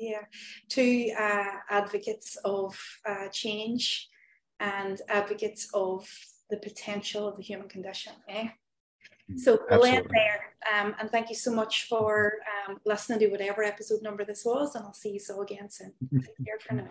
[0.02, 0.24] yeah,
[0.68, 2.76] two uh, advocates of
[3.08, 4.08] uh, change
[4.58, 6.08] and advocates of
[6.50, 8.12] the potential of the human condition.
[8.28, 8.48] Eh?
[9.30, 10.54] Mm, so we'll end there.
[10.72, 12.34] Um, and thank you so much for
[12.68, 14.74] um, listening to whatever episode number this was.
[14.74, 15.92] And I'll see you so again soon.
[16.12, 16.88] Take care for now.